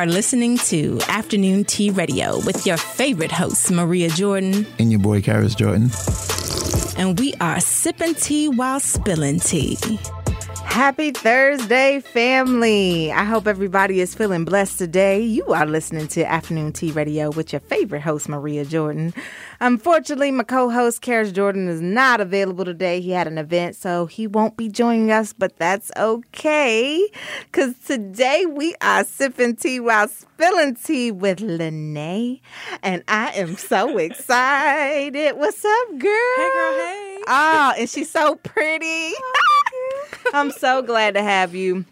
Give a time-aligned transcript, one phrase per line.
[0.00, 4.66] are listening to Afternoon Tea Radio with your favorite host, Maria Jordan.
[4.78, 5.90] And your boy, Karis Jordan.
[6.96, 9.76] And we are sipping tea while spilling tea.
[10.70, 13.10] Happy Thursday, family.
[13.10, 15.20] I hope everybody is feeling blessed today.
[15.20, 19.12] You are listening to Afternoon Tea Radio with your favorite host, Maria Jordan.
[19.58, 23.00] Unfortunately, my co host, Karis Jordan, is not available today.
[23.00, 27.04] He had an event, so he won't be joining us, but that's okay.
[27.42, 32.40] Because today we are sipping tea while spilling tea with Lene.
[32.82, 35.36] And I am so excited.
[35.36, 36.10] What's up, girl?
[36.36, 37.18] Hey, girl, hey.
[37.26, 39.12] Oh, and she's so pretty.
[40.34, 41.84] I'm so glad to have you.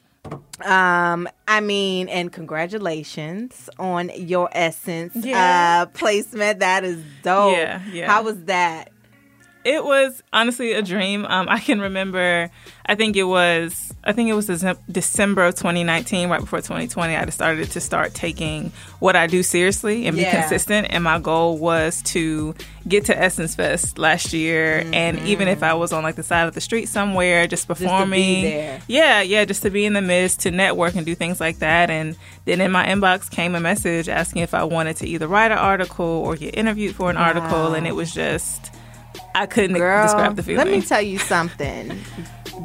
[0.64, 5.82] Um, I mean, and congratulations on your Essence Yeah.
[5.82, 6.60] uh, placement.
[6.60, 7.56] That is dope.
[7.56, 8.06] Yeah, yeah.
[8.10, 8.90] How was that?
[9.68, 11.26] It was honestly a dream.
[11.26, 12.50] Um, I can remember.
[12.86, 13.92] I think it was.
[14.02, 14.46] I think it was
[14.90, 17.14] December of 2019, right before 2020.
[17.14, 20.40] I decided to start taking what I do seriously and be Yeah.
[20.40, 20.86] consistent.
[20.88, 22.54] And my goal was to
[22.88, 24.84] get to Essence Fest last year.
[24.94, 28.44] And even if I was on like the side of the street somewhere, just performing,
[28.44, 28.80] there.
[28.88, 31.90] yeah, yeah, just to be in the midst, to network and do things like that.
[31.90, 32.16] And
[32.46, 35.58] then in my inbox came a message asking if I wanted to either write an
[35.58, 38.70] article or get interviewed for an article, and it was just.
[39.38, 40.66] I couldn't Girl, describe the feeling.
[40.66, 41.96] let me tell you something.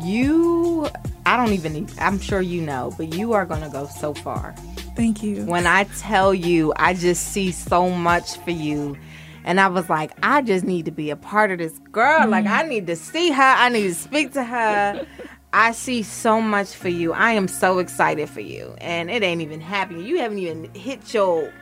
[0.03, 0.89] You,
[1.25, 4.55] I don't even, I'm sure you know, but you are going to go so far.
[4.95, 5.45] Thank you.
[5.45, 8.97] When I tell you, I just see so much for you.
[9.45, 12.21] And I was like, I just need to be a part of this girl.
[12.21, 12.29] Mm.
[12.29, 13.41] Like, I need to see her.
[13.41, 15.05] I need to speak to her.
[15.53, 17.13] I see so much for you.
[17.13, 18.73] I am so excited for you.
[18.79, 20.05] And it ain't even happening.
[20.05, 21.53] You haven't even hit your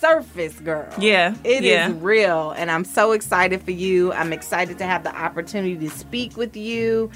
[0.00, 0.88] surface, girl.
[0.98, 1.92] Yeah, It is yeah.
[1.96, 2.50] real.
[2.52, 4.12] And I'm so excited for you.
[4.12, 7.10] I'm excited to have the opportunity to speak with you.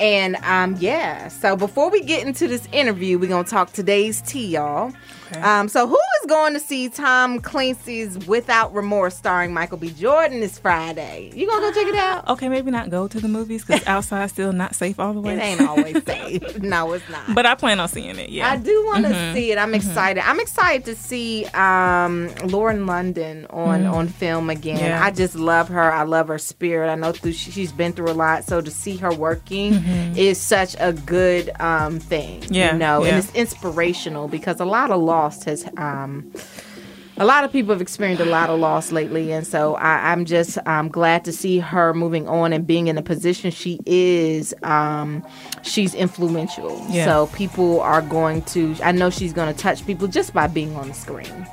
[0.00, 1.28] And um, yeah.
[1.28, 4.92] So before we get into this interview, we're going to talk today's tea, y'all.
[5.32, 5.40] Okay.
[5.40, 9.90] Um, so who is going to see Tom Clancy's Without Remorse starring Michael B.
[9.90, 11.30] Jordan this Friday?
[11.34, 12.24] You gonna go check it out?
[12.36, 15.34] Okay, maybe not go to the movies because outside still not safe all the way.
[15.36, 16.58] It ain't always safe.
[16.60, 17.34] no, it's not.
[17.34, 18.28] But I plan on seeing it.
[18.30, 18.50] Yeah.
[18.50, 19.34] I do want to Mm-hmm.
[19.34, 19.58] see it.
[19.58, 20.22] I'm excited.
[20.28, 24.76] I'm excited to see um, Lauren London on on film again.
[24.76, 24.84] Mm-hmm.
[24.86, 25.04] Yeah.
[25.04, 25.92] I just love her.
[25.92, 26.88] I love her spirit.
[26.90, 29.74] I know through she's been through a lot, so to see her working
[30.16, 32.40] is such a good um, thing.
[32.42, 32.54] Mm-hmm.
[32.54, 35.66] Yeah, you know, and it's inspirational because a lot of loss has.
[35.76, 36.30] Um,
[37.18, 40.26] a lot of people have experienced a lot of loss lately, and so I, I'm
[40.26, 44.52] just um, glad to see her moving on and being in the position she is.
[44.62, 45.24] Um,
[45.62, 47.06] she's influential, Yeah.
[47.06, 48.76] so people are going to.
[48.84, 51.46] I know she's going to touch people just by being on the screen.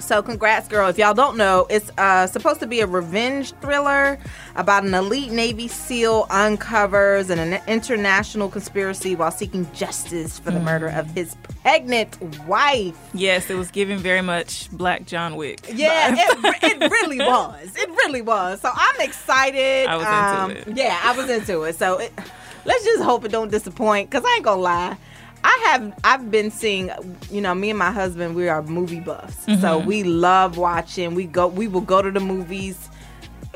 [0.00, 0.88] So, congrats, girl.
[0.88, 4.18] If y'all don't know, it's uh, supposed to be a revenge thriller
[4.56, 10.88] about an elite Navy SEAL uncovers an, international conspiracy while seeking justice for the murder
[10.88, 12.96] of his pregnant wife.
[13.14, 15.60] yes, it was giving very much Black John Wick.
[15.72, 17.76] Yeah, it, it really was.
[17.76, 18.60] It really was.
[18.60, 19.86] So I'm excited.
[19.88, 20.76] I was Um, into it.
[20.76, 21.76] Yeah, I was into it.
[21.76, 22.12] So it,
[22.64, 24.10] let's just hope it don't disappoint.
[24.10, 24.96] Cause I ain't gonna lie.
[25.44, 26.90] I have I've been seeing
[27.30, 29.86] you know me and my husband we are movie buffs so Mm-hmm.
[29.86, 32.88] we love watching we go we will go to the movies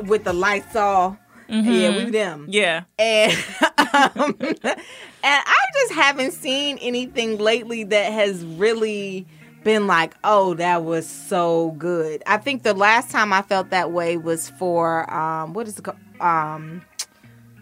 [0.06, 1.16] with the lights off
[1.48, 2.50] yeah we them Mm-hmm.
[2.52, 2.84] yeah.
[2.98, 3.32] and
[4.16, 4.80] um, and
[5.22, 9.26] I just haven't seen anything lately that has really
[9.62, 12.22] been like, oh, that was so good.
[12.26, 15.82] I think the last time I felt that way was for um, what is it
[15.84, 15.96] called?
[16.20, 16.82] Um,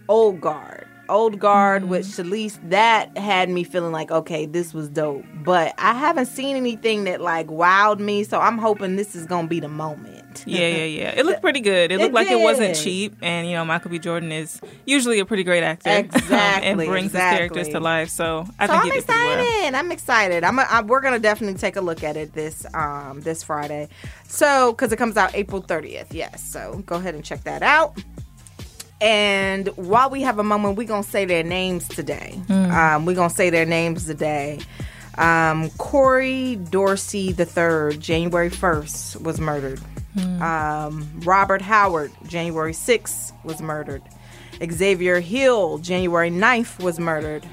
[0.09, 0.88] Old Guard.
[1.12, 5.25] Old Guard with Charlize, that had me feeling like, okay, this was dope.
[5.45, 9.47] But I haven't seen anything that like wowed me, so I'm hoping this is gonna
[9.49, 10.45] be the moment.
[10.47, 11.15] Yeah, yeah, yeah.
[11.15, 11.93] It looked pretty good.
[11.93, 13.99] It looked It like it wasn't cheap, and you know Michael B.
[13.99, 17.31] Jordan is usually a pretty great actor, and Exactly, brings exactly.
[17.31, 18.09] his characters to life.
[18.09, 19.75] So I so think I'm did excited.
[19.75, 20.44] I'm excited.
[20.44, 23.89] I'm, a, I, we're gonna definitely take a look at it this um this Friday.
[24.27, 26.06] So because it comes out April 30th.
[26.12, 26.43] Yes.
[26.43, 27.99] So go ahead and check that out.
[29.02, 32.40] And while we have a moment, we're gonna say their names today.
[32.49, 34.60] Um, we're gonna say their names today.
[35.19, 39.81] Um, Corey Dorsey III, January 1st, was murdered.
[40.40, 44.02] Um, Robert Howard, January 6th, was murdered.
[44.70, 47.44] Xavier Hill, January 9th, was murdered.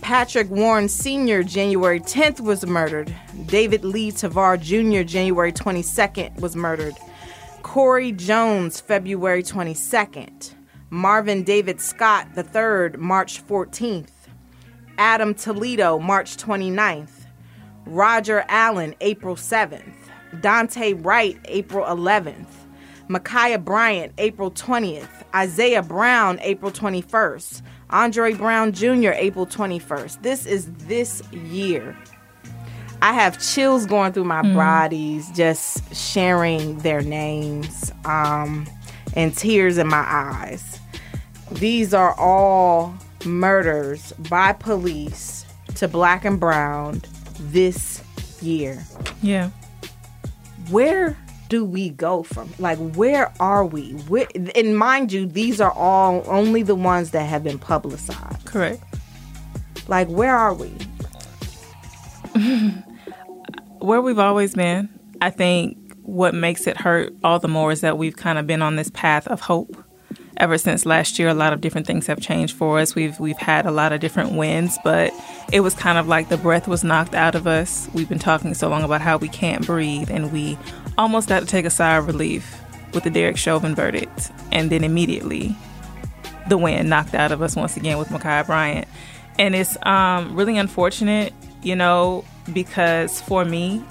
[0.00, 3.14] Patrick Warren Sr., January 10th, was murdered.
[3.46, 6.94] David Lee Tavar Jr., January 22nd, was murdered.
[7.62, 10.50] Corey Jones, February 22nd.
[10.90, 14.08] Marvin David Scott III, March 14th.
[14.98, 17.26] Adam Toledo, March 29th.
[17.86, 19.94] Roger Allen, April 7th.
[20.36, 22.46] Daunte Wright, April 11th.
[23.08, 25.08] Ma'Khia Bryant, April 20th.
[25.34, 27.62] Isaiah Brown, April 21st.
[27.90, 30.22] Andre Brown Jr., April 21st.
[30.22, 31.96] This is this year.
[33.02, 38.66] I have chills going through my bodies just sharing their names um,
[39.14, 40.80] and tears in my eyes.
[41.52, 42.94] These are all
[43.24, 45.46] murders by police
[45.76, 47.02] to black and brown
[47.38, 48.02] this
[48.40, 48.84] year.
[49.22, 49.50] Yeah.
[50.70, 51.16] Where
[51.48, 52.52] do we go from?
[52.58, 53.92] Like, where are we?
[54.08, 58.44] Where, and mind you, these are all only the ones that have been publicized.
[58.44, 58.82] Correct.
[59.88, 60.72] Like, where are we?
[63.78, 64.88] where we've always been.
[65.20, 68.62] I think what makes it hurt all the more is that we've kind of been
[68.62, 69.76] on this path of hope.
[70.36, 72.94] Ever since last year, a lot of different things have changed for us.
[72.94, 75.12] We've we've had a lot of different wins, but
[75.52, 77.88] it was kind of like the breath was knocked out of us.
[77.94, 80.58] We've been talking so long about how we can't breathe, and we
[80.98, 82.60] almost had to take a sigh of relief
[82.92, 85.56] with the Derek Chauvin verdict, and then immediately
[86.48, 88.88] the wind knocked out of us once again with Ma'Khia Bryant.
[89.38, 93.82] And it's um, really unfortunate, you know, because for me,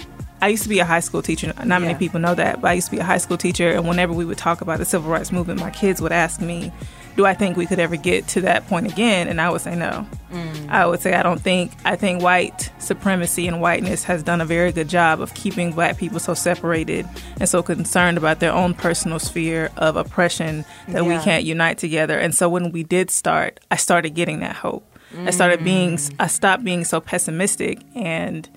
[0.43, 1.53] I used to be a high school teacher.
[1.63, 1.97] Not many Yeah.
[1.97, 3.69] people know that, but I used to be a high school teacher.
[3.69, 6.71] And whenever we would talk about the civil rights movement, my kids would ask me,
[7.15, 9.27] Do I think we could ever get to that point again?
[9.27, 10.07] And I would say no.
[10.33, 10.67] Mm.
[10.67, 11.71] I would say I don't think.
[11.85, 15.97] I think white supremacy and whiteness has done a very good job of keeping black
[15.97, 17.07] people so separated
[17.39, 22.17] and so concerned about their own personal sphere of oppression that we can't unite together.
[22.17, 24.83] And so when we did start, I started getting that hope.
[25.15, 26.15] I started being, mm.
[26.19, 28.49] I stopped being so pessimistic and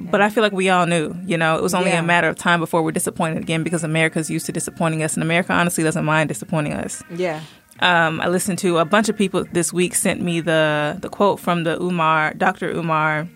[0.00, 2.00] but I feel like we all knew, you know, it was only Yeah.
[2.00, 5.22] a matter of time before we're disappointed again because America's used to disappointing us, and
[5.22, 7.02] America honestly doesn't mind disappointing us.
[7.14, 7.40] Yeah.
[7.80, 11.38] Um, I listened to a bunch of people this week sent me the the quote
[11.40, 12.70] from the Umar, Dr.
[12.70, 13.28] Umar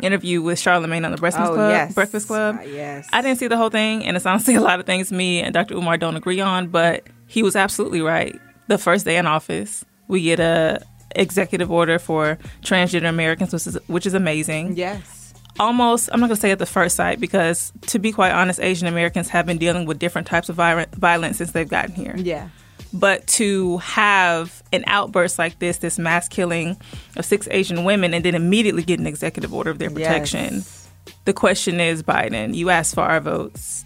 [0.00, 1.70] interview with Charlemagne on the Breakfast Oh, Club.
[1.70, 1.94] yes.
[1.94, 2.58] Breakfast Club.
[2.60, 3.08] Uh, yes.
[3.12, 5.52] I didn't see the whole thing, and it's honestly a lot of things me and
[5.54, 5.74] Dr.
[5.74, 8.38] Umar don't agree on, but he was absolutely right.
[8.68, 10.80] The first day in office, we get a
[11.14, 15.21] executive order for transgender Americans, which is which is amazing Yes.
[15.60, 18.58] Almost i'm not going to say at the first sight because to be quite honest
[18.60, 22.48] asian americans have been dealing with different types of violence since they've gotten here Yeah.
[22.92, 26.76] but to have an outburst like this this mass killing
[27.16, 30.88] of six asian women and then immediately get an executive order of their protection Yes.
[31.26, 33.84] the question is biden you asked for our votes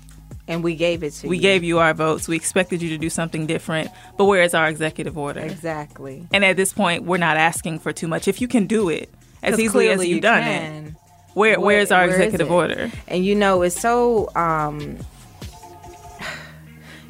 [0.48, 1.30] And we gave it to you.
[1.30, 1.42] we you.
[1.42, 4.68] gave you our votes we expected you to do something different but where is our
[4.68, 6.28] executive order Exactly.
[6.32, 9.12] and at this point we're not asking for too much if you can do it
[9.42, 10.86] as easily as you've you done can.
[10.86, 10.94] it
[11.36, 12.52] where, Where- where's our where is executive it?
[12.52, 14.98] order And you know, it's so um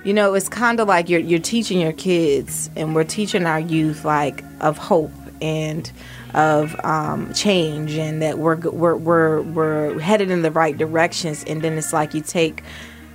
[0.05, 3.59] you know, it's kind of like you're you're teaching your kids and we're teaching our
[3.59, 5.11] youth like of hope
[5.43, 5.91] and
[6.35, 11.63] of um, change and that we're we're we're we're headed in the right directions and
[11.63, 12.63] then it's like you take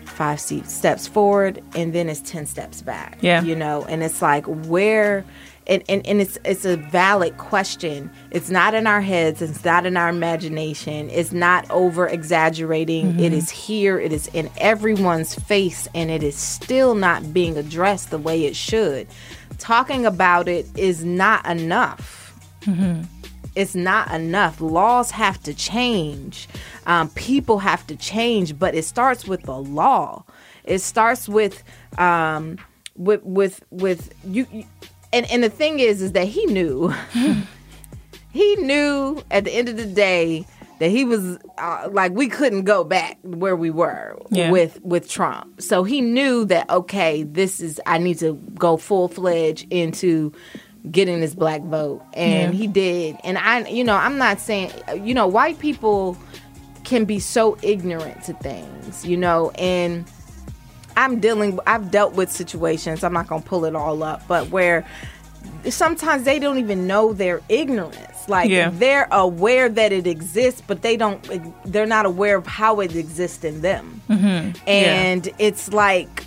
[0.05, 3.41] five steps forward and then it's 10 steps back Yeah.
[3.41, 5.23] you know and it's like where
[5.67, 9.85] and, and, and it's it's a valid question it's not in our heads it's not
[9.85, 15.87] in our imagination it's not over exaggerating It is here it is in everyone's face
[15.93, 19.07] and it is still not being addressed the way it should
[19.59, 22.17] talking about it is not enough
[23.55, 24.61] it's not enough.
[24.61, 26.47] Laws have to change.
[26.85, 30.23] Um, people have to change, but it starts with the law.
[30.63, 31.63] It starts with
[31.97, 32.57] um,
[32.95, 34.45] with with with you.
[34.51, 34.65] you-
[35.13, 36.93] And and the thing is, is that he knew.
[38.31, 40.45] he knew at the end of the day
[40.79, 44.51] that he was uh, like we couldn't go back where we were Yeah.
[44.51, 45.61] with with Trump.
[45.61, 50.31] So he knew that okay, this is I need to go full fledged into
[50.89, 52.59] getting this black vote, and Yeah.
[52.59, 53.15] he did.
[53.23, 54.71] And I, you know, I'm not saying
[55.03, 56.17] you know white people
[56.83, 60.05] can be so ignorant to things, you know, and
[60.97, 64.49] I'm dealing I've dealt with situations, I'm not going to pull it all up, but
[64.49, 64.85] where
[65.69, 68.27] sometimes they don't even know their ignorance.
[68.27, 68.69] Like Yeah.
[68.71, 71.25] they're aware that it exists, but they don't
[71.65, 74.01] they're not aware of how it exists in them.
[74.09, 74.57] Mm-hmm.
[74.67, 76.25] And it's like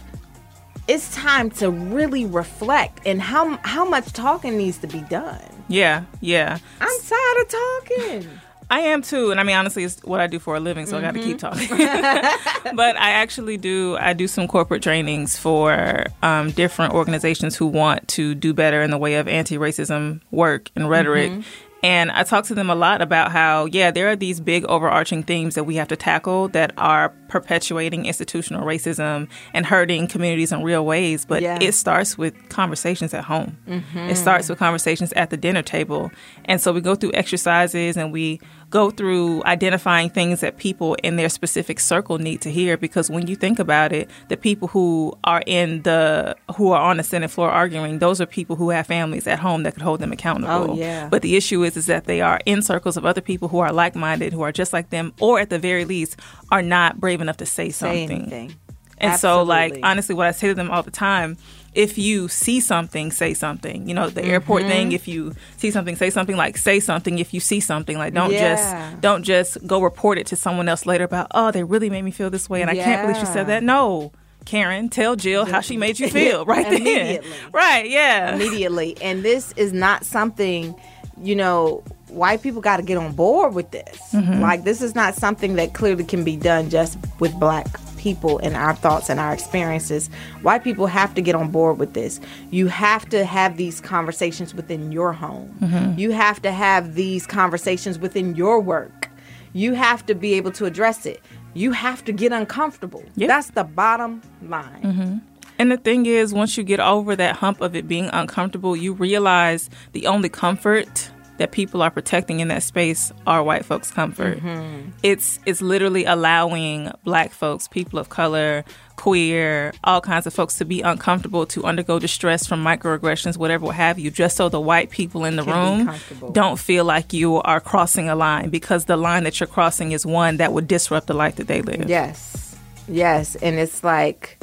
[0.86, 5.40] it's time to really reflect and how how much talking needs to be done.
[5.68, 6.58] Yeah, yeah.
[6.80, 8.28] I'm tired of talking.
[8.74, 10.98] I am too, and I mean honestly, it's what I do for a living, so
[10.98, 11.76] I got to keep mm-hmm.
[11.76, 12.74] talking.
[12.76, 13.96] but I actually do.
[13.98, 18.90] I do some corporate trainings for um, different organizations who want to do better in
[18.90, 21.30] the way of anti-racism work and rhetoric.
[21.30, 21.40] Mm-hmm.
[21.84, 25.22] And I talk to them a lot about how, yeah, there are these big overarching
[25.22, 30.62] themes that we have to tackle that are perpetuating institutional racism and hurting communities in
[30.62, 31.26] real ways.
[31.26, 31.58] But Yeah.
[31.60, 33.58] it starts with conversations at home.
[33.66, 34.14] It mm-hmm.
[34.14, 36.10] starts with conversations at the dinner table.
[36.46, 38.40] And so we go through exercises and we
[38.74, 43.24] go through identifying things that people in their specific circle need to hear because when
[43.28, 47.30] you think about it the people who are in the who are on the senate
[47.30, 50.72] floor arguing those are people who have families at home that could hold them accountable
[50.72, 51.08] Oh, yeah.
[51.08, 53.72] but the issue is is that they are in circles of other people who are
[53.72, 56.18] like-minded who are just like them or at the very least
[56.50, 58.54] are not brave enough to say Say something anything.
[58.98, 61.36] and so, like, honestly, what I say to them all the time
[61.74, 63.88] if you see something, say something.
[63.88, 64.70] You know, the airport Mm-hmm.
[64.70, 66.36] thing, if you see something, say something.
[66.36, 67.98] Like, say something if you see something.
[67.98, 68.54] Like, don't Yeah.
[68.54, 72.02] just don't just go report it to someone else later about, oh, they really made
[72.02, 73.62] me feel this way, and I can't believe she said that.
[73.62, 74.12] No,
[74.44, 77.22] Karen, tell Jill how she made you feel right then.
[77.52, 77.88] Right?
[77.88, 78.34] Yeah.
[78.36, 78.96] immediately.
[79.02, 80.74] And this is not something,
[81.20, 83.98] you know, white people got to get on board with this.
[84.12, 84.40] Mm-hmm.
[84.40, 87.66] Like, this is not something that clearly can be done just with black
[88.04, 90.08] people and our thoughts and our experiences.
[90.42, 92.20] White people have to get on board with this.
[92.50, 95.98] You have to have these conversations within your home, Mm-hmm.
[95.98, 99.10] you have to have these conversations within your work.
[99.54, 101.20] You have to be able to address it.
[101.54, 103.04] You have to get uncomfortable.
[103.16, 103.28] Yeah.
[103.28, 105.22] That's the bottom line.
[105.58, 108.92] And the thing is, once you get over that hump of it being uncomfortable, you
[108.92, 114.38] realize the only comfort that people are protecting in that space are white folks' comfort.
[114.38, 114.90] Mm-hmm.
[115.02, 118.64] It's it's literally allowing black folks, people of color,
[118.96, 123.74] queer, all kinds of folks to be uncomfortable, to undergo distress from microaggressions, whatever what
[123.74, 127.36] have you, just so the white people in the Can room don't feel like you
[127.42, 131.08] are crossing a line because the line that you're crossing is one that would disrupt
[131.08, 131.88] the life that they live.
[131.88, 132.56] Yes.
[132.86, 133.34] Yes.
[133.36, 134.38] And it's like,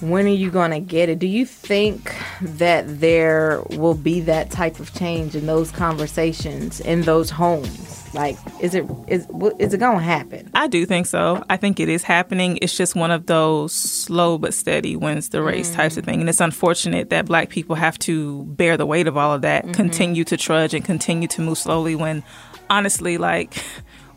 [0.00, 1.18] when are you going to get it?
[1.18, 7.02] Do you think that there will be that type of change in those conversations, in
[7.02, 8.14] those homes?
[8.14, 9.26] Like, is it is
[9.58, 10.50] is it going to happen?
[10.54, 11.44] I do think so.
[11.50, 12.58] I think it is happening.
[12.62, 16.20] It's just one of those slow but steady wins the race types of thing.
[16.20, 19.64] And it's unfortunate that black people have to bear the weight of all of that,
[19.64, 19.72] mm-hmm.
[19.72, 22.22] continue to trudge and continue to move slowly when
[22.70, 23.62] honestly like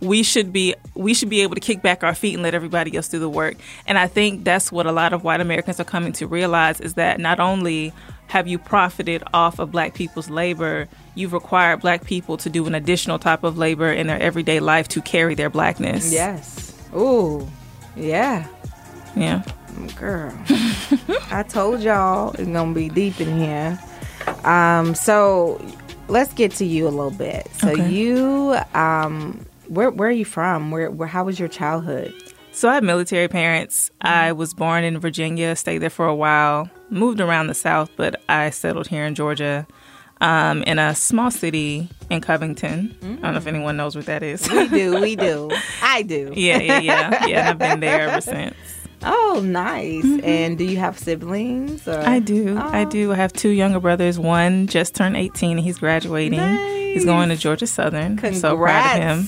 [0.01, 2.95] we should be we should be able to kick back our feet and let everybody
[2.95, 3.55] else do the work.
[3.85, 6.93] And I think that's what a lot of white Americans are coming to realize is
[6.93, 7.91] that not only
[8.27, 12.75] have you profited off of black people's labor, you've required black people to do an
[12.75, 16.13] additional type of labor in their everyday life to carry their blackness.
[16.13, 16.73] Yes.
[16.95, 17.47] Ooh.
[17.95, 18.47] Yeah.
[19.15, 19.43] Yeah.
[19.95, 20.31] Girl.
[21.31, 23.79] I told y'all it's going to be deep in here.
[24.43, 25.59] Um so
[26.07, 27.49] let's get to you a little bit.
[27.57, 27.89] So Okay.
[27.89, 30.71] you um where where are you from?
[30.71, 32.13] Where where how was your childhood?
[32.51, 33.91] So I have military parents.
[34.01, 34.37] I mm-hmm.
[34.39, 38.49] was born in Virginia, stayed there for a while, moved around the South, but I
[38.49, 39.65] settled here in Georgia,
[40.19, 42.97] um, in a small city in Covington.
[43.01, 43.47] I don't know if mm.
[43.47, 44.49] anyone knows what that is.
[44.51, 45.49] We do, we do.
[45.81, 46.33] I do.
[46.35, 47.39] yeah, yeah, yeah, yeah.
[47.39, 48.55] And I've been there ever since.
[49.03, 50.03] Oh, nice.
[50.03, 50.25] Mm-hmm.
[50.25, 51.87] And do you have siblings?
[51.87, 51.99] Or?
[51.99, 52.57] I do.
[52.57, 52.89] I Oh.
[52.89, 53.11] do.
[53.13, 54.19] I have two younger brothers.
[54.19, 56.39] One just turned 18 and he's graduating.
[56.93, 58.19] He's going to Georgia Southern.
[58.21, 59.27] I'm so proud of him.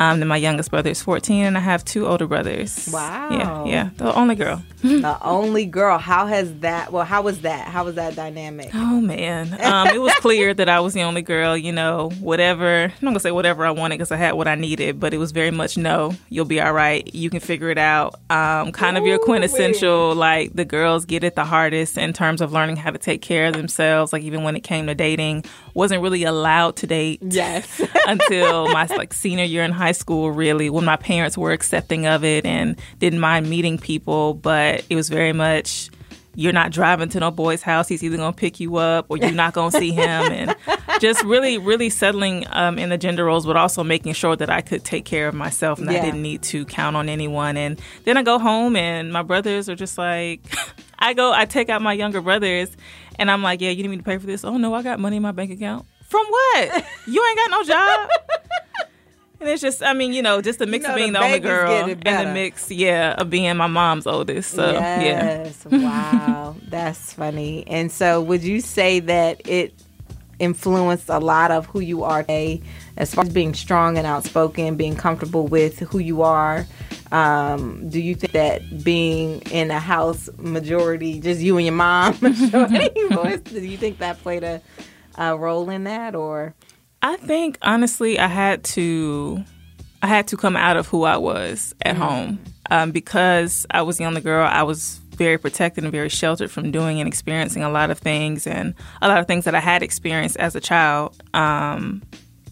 [0.00, 2.88] Um, then my youngest brother is 14 and I have two older brothers.
[2.92, 3.28] Wow.
[3.30, 3.90] Yeah, yeah.
[3.96, 4.62] The only girl.
[4.80, 5.98] The only girl.
[5.98, 6.92] How has that?
[6.92, 7.66] Well, how was that?
[7.66, 8.70] How was that dynamic?
[8.72, 11.56] Oh man, um, it was clear that I was the only girl.
[11.56, 12.84] You know, whatever.
[12.84, 15.18] I'm not gonna say whatever I wanted because I had what I needed, but it
[15.18, 16.14] was very much no.
[16.30, 17.12] You'll be all right.
[17.12, 18.20] You can figure it out.
[18.30, 22.52] Um, kind of your quintessential like the girls get it the hardest in terms of
[22.52, 24.12] learning how to take care of themselves.
[24.12, 27.80] Like even when it came to dating, wasn't really allowed to date Yes.
[28.06, 32.22] until my like senior year in high school really when my parents were accepting of
[32.24, 35.88] it and didn't mind meeting people but it was very much
[36.34, 37.88] you're not driving to no boy's house.
[37.88, 40.06] He's either going to pick you up or you're not going to see him.
[40.32, 40.54] And
[41.00, 44.60] just really really settling um, in the gender roles but also making sure that i
[44.60, 45.98] could take care of myself and Yeah.
[45.98, 47.56] i didn't need to count on anyone.
[47.56, 50.40] And then i go home and my brothers are just like
[50.98, 52.68] i go i take out my younger brothers
[53.18, 54.44] and i'm like yeah you need me to pay for this?
[54.44, 55.86] Oh no i got money in my bank account.
[56.12, 56.84] From what?
[57.06, 58.10] You ain't got no job
[59.40, 61.24] and it's just, I mean, you know, just the mix know, of being the the,
[61.24, 64.50] only girl and the mix, yeah, of being my mom's oldest.
[64.50, 65.50] So, yeah.
[65.70, 66.56] Wow.
[66.68, 67.64] That's funny.
[67.66, 69.74] And so, would you say that it
[70.38, 72.62] influenced a lot of who you are today,
[72.96, 76.66] as far as being strong and outspoken, being comfortable with who you are?
[77.10, 82.16] Um, do you think that being in a house majority, just you and your mom,
[82.20, 84.60] majority voice, do you think that played a,
[85.16, 86.54] a role in that, or?
[87.02, 89.42] I think honestly, I had to,
[90.02, 92.38] I had to come out of who I was at home.
[92.70, 94.46] Um, because I was the only girl.
[94.46, 98.46] I was very protected and very sheltered from doing and experiencing a lot of things,
[98.46, 102.02] and a lot of things that I had experienced as a child um,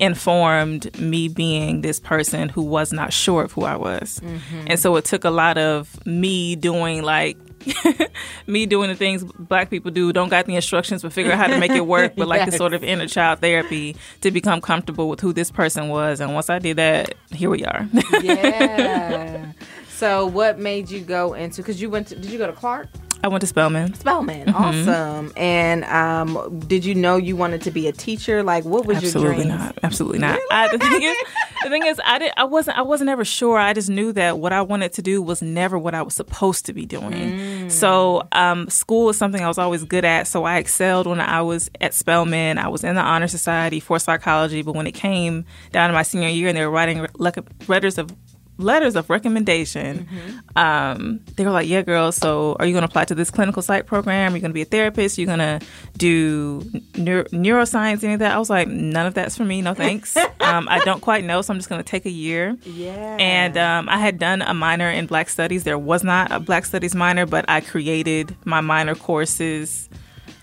[0.00, 4.20] informed me being this person who was not sure of who I was,
[4.66, 7.36] and so it took a lot of me doing like
[8.46, 11.46] me doing the things black people do, don't got the instructions, but figure out how
[11.48, 12.14] to make it work.
[12.16, 12.52] But like Yes.
[12.52, 16.20] the sort of inner child therapy to become comfortable with who this person was.
[16.20, 17.88] And once I did that, here we are.
[18.22, 19.52] yeah.
[19.88, 21.62] So, what made you go into?
[21.62, 22.16] Because you went to.
[22.16, 22.88] Did you go to Clark?
[23.22, 23.94] I went to Spelman.
[23.94, 24.50] Spelman.
[24.50, 25.32] Awesome.
[25.36, 28.42] And um, did you know you wanted to be a teacher?
[28.42, 29.50] Like, what was Absolutely your dream?
[29.50, 29.78] Absolutely not.
[29.82, 30.38] Absolutely not.
[30.50, 31.16] I, the thing is,
[31.64, 32.32] the thing is, I did.
[32.36, 32.78] I wasn't.
[32.78, 33.58] I wasn't ever sure.
[33.58, 36.66] I just knew that what I wanted to do was never what I was supposed
[36.66, 37.68] to be doing.
[37.70, 40.28] So, um, school is something I was always good at.
[40.28, 42.58] So I excelled when I was at Spelman.
[42.58, 44.62] I was in the honor society for psychology.
[44.62, 47.32] But when it came down to my senior year, and they were writing le-
[47.66, 48.10] letters of
[48.58, 50.08] letters of recommendation.
[50.54, 52.12] Um, they were like, "Yeah, girl.
[52.12, 54.32] So, are you going to apply to this clinical psych program?
[54.32, 55.18] Are you going to be a therapist?
[55.18, 56.60] You're you going to do
[56.94, 58.02] neur- neuroscience?
[58.02, 59.62] Any of that?" I was like, "None of that's for me.
[59.62, 60.16] No thanks.
[60.40, 63.16] um, I don't quite know, so I'm just going to take a year." Yeah.
[63.18, 65.64] And um, I had done a minor in Black Studies.
[65.64, 69.88] There was not a Black Studies minor, but I created my minor courses.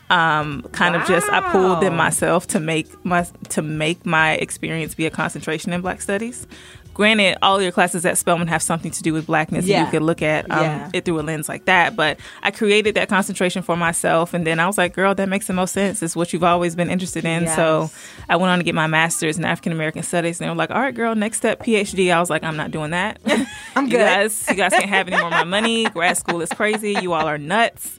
[0.09, 4.93] Um, kind of just I pulled them myself to make my to make my experience
[4.95, 6.45] be a concentration in Black Studies.
[6.93, 9.77] Granted, all your classes at Spelman have something to do with blackness, Yeah.
[9.79, 10.89] and you could look at um, Yeah.
[10.93, 11.95] it through a lens like that.
[11.95, 15.47] But I created that concentration for myself, and then I was like, "Girl, that makes
[15.47, 16.03] the most sense.
[16.03, 17.89] It's what you've always been interested in." So
[18.29, 20.69] I went on to get my master's in African American Studies, and they were like,
[20.69, 23.19] "All right, girl, next step, PhD." I was like, "I'm not doing that.
[23.75, 23.97] I'm you good.
[23.99, 25.85] guys, you guys can't have any more of my money.
[25.85, 26.91] Grad school is crazy.
[27.01, 27.97] You all are nuts."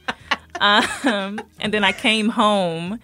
[0.61, 3.01] Um, and then I came home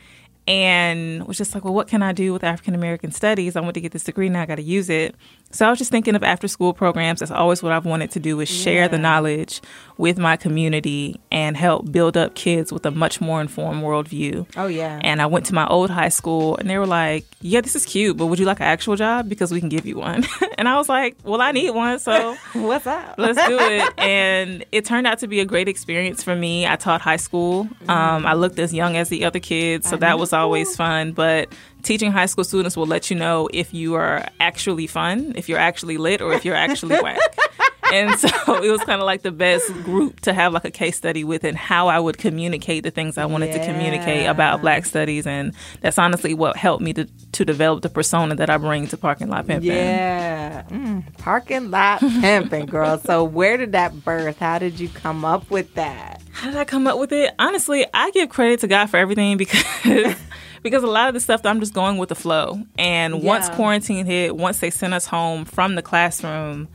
[0.46, 3.56] and was just like, well, what can I do with African American studies?
[3.56, 4.42] I want to get this degree now.
[4.42, 5.14] I got to use it.
[5.52, 7.20] So I was just thinking of after school programs.
[7.20, 9.60] That's always what I've wanted to do is share the knowledge
[9.98, 14.46] with my community and help build up kids with a much more informed worldview.
[14.56, 15.00] oh yeah.
[15.02, 17.84] And I went to my old high school and they were like, yeah, this is
[17.84, 19.28] cute, but would you like an actual job?
[19.28, 20.24] Because we can give you one.
[20.58, 21.98] and I was like, well, I need one.
[21.98, 23.16] So What's up?
[23.18, 23.92] let's do it.
[23.98, 26.66] And it turned out to be a great experience for me.
[26.66, 27.68] I taught high school.
[27.88, 31.12] Um, I looked as young as the other kids, so that was always fun.
[31.12, 31.52] But
[31.82, 35.58] teaching high school students will let you know if you are actually fun, if you're
[35.58, 37.18] actually lit, or if you're actually whack.
[37.92, 40.96] And so it was kind of like the best group to have like a case
[40.96, 44.86] study with and how I would communicate the things I wanted to communicate about black
[44.86, 45.26] studies.
[45.26, 48.96] And that's honestly what helped me to, to develop the persona that I bring to
[48.96, 49.64] Parking Lot Pimpin'.
[49.64, 50.62] Yeah.
[50.70, 52.98] Mm, parking lot pimping, girl.
[52.98, 54.38] So where did that birth?
[54.38, 56.22] How did you come up with that?
[56.32, 57.34] How did I come up with it?
[57.38, 59.64] Honestly, I give credit to God for everything because
[60.62, 62.62] because a lot of the stuff that I'm just going with the flow.
[62.78, 66.68] And once quarantine hit, once they sent us home from the classroom,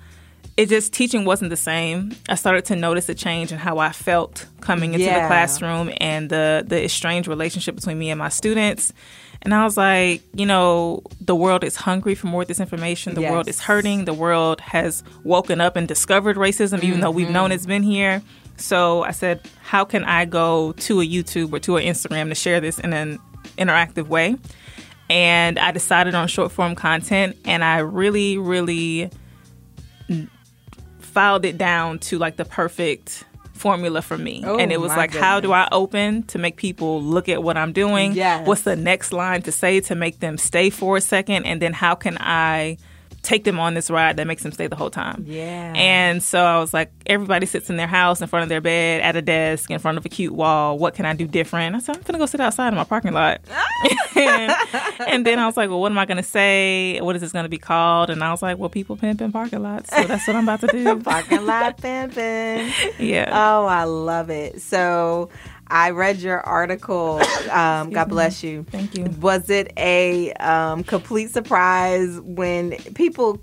[0.58, 2.15] it just teaching wasn't the same.
[2.30, 5.21] I started to notice a change in how I felt coming into Yeah.
[5.21, 8.93] the classroom and the the estranged relationship between me and my students.
[9.41, 13.13] And I was like, you know, the world is hungry for more of this information.
[13.13, 14.06] The world is hurting.
[14.06, 17.56] The world has woken up and discovered racism, even though we've known mm-hmm.
[17.56, 18.24] it's been here.
[18.58, 22.36] So I said, how can I go to a YouTube or to an Instagram to
[22.36, 23.19] share this in an
[23.57, 24.35] interactive way?
[25.09, 29.11] And I decided on short form content, and I really, really
[30.99, 34.43] filed it down to like the perfect formula for me.
[34.45, 35.53] Oh, and it was like, how do.
[35.53, 38.13] I open to make people look at what I'm doing?
[38.13, 38.45] Yes.
[38.45, 41.45] What's the next line to say to make them stay for a second?
[41.45, 42.77] And then how can I
[43.25, 45.25] take them on this ride that makes them stay the whole time?
[45.27, 45.73] Yeah.
[45.75, 49.01] And so I was like, everybody sits in their house, in front of their bed,
[49.01, 50.77] at a desk, in front of a cute wall.
[50.77, 51.75] What can I do different?
[51.75, 53.41] I said, I'm going to go sit outside in my parking lot.
[54.15, 54.95] and, ah.
[55.07, 56.99] and then I was like, well, what am I going to say?
[57.01, 58.09] What is this going to be called?
[58.09, 59.89] And I was like, well, people pimp in parking lots.
[59.89, 60.99] So that's what I'm about to do.
[61.03, 62.71] Parking lot pimping.
[62.99, 63.29] yeah.
[63.31, 64.61] Oh, I love it.
[64.61, 65.29] So
[65.67, 67.21] I read your article.
[67.45, 68.63] Um, God bless you.
[68.63, 69.06] Thank you.
[69.21, 73.39] Was it a um, complete surprise when people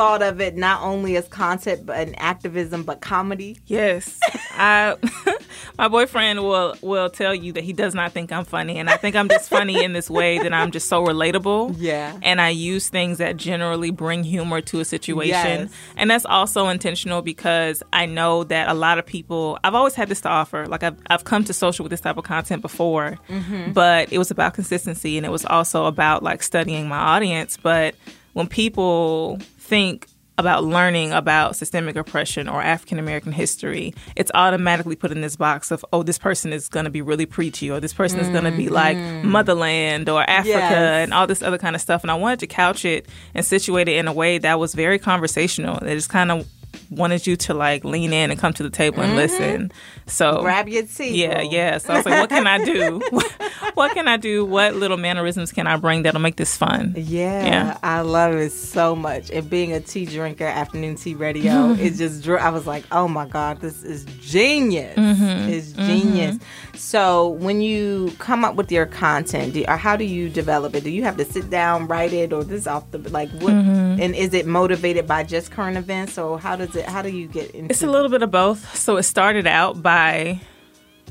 [0.00, 3.58] thought of it not only as content but an activism but comedy?
[3.66, 4.18] Yes,
[4.52, 4.96] I.
[5.78, 8.96] my boyfriend will will tell you that he does not think I'm funny, and I
[8.96, 11.74] think I'm just funny in this way that I'm just so relatable.
[11.78, 12.18] Yeah.
[12.22, 15.28] and I use things that generally bring humor to a situation,
[15.68, 15.72] Yes.
[15.96, 19.58] and that's also intentional because I know that a lot of people.
[19.62, 20.66] I've always had this to offer.
[20.66, 23.72] Like I've I've come to social with this type of content before, mm-hmm.
[23.72, 27.58] but it was about consistency, and it was also about like studying my audience.
[27.62, 27.94] But
[28.32, 30.06] when people think
[30.38, 35.70] about learning about systemic oppression or African American history, it's automatically put in this box
[35.70, 38.44] of, oh, this person is going to be really preachy, or this person is going
[38.44, 39.28] to be like mm-hmm.
[39.28, 40.72] motherland or Africa Yes.
[40.72, 42.02] and all this other kind of stuff.
[42.02, 44.98] And I wanted to couch it and situate it in a way that was very
[44.98, 45.78] conversational.
[45.80, 46.48] That just kind of
[46.90, 49.70] wanted you to like lean in and come to the table and listen.
[50.06, 51.14] So Grab your seat.
[51.14, 51.78] yeah, yeah.
[51.78, 53.00] So I was like, what can I do?
[53.74, 54.44] what can I do?
[54.44, 56.94] What little mannerisms can I bring that'll make this fun?
[56.96, 57.78] Yeah, Yeah.
[57.82, 59.30] I love it so much.
[59.30, 62.36] And being a tea drinker, afternoon tea radio, it just drew.
[62.36, 64.96] I was like, oh my god, this is genius.
[64.96, 65.48] Mm-hmm.
[65.50, 66.38] It's genius.
[66.74, 70.82] So when you come up with your content, do, or how do you develop it?
[70.84, 73.52] Do you have to sit down, write it, or this off the like what?
[73.52, 74.00] Mm-hmm.
[74.00, 76.86] And is it motivated by just current events, or how does it?
[76.86, 77.70] How do you get into?
[77.70, 78.76] It's a little bit of both.
[78.76, 80.40] So it started out by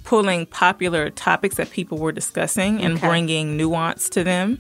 [0.04, 3.08] pulling popular topics that people were discussing and Okay.
[3.08, 4.60] bringing nuance to them.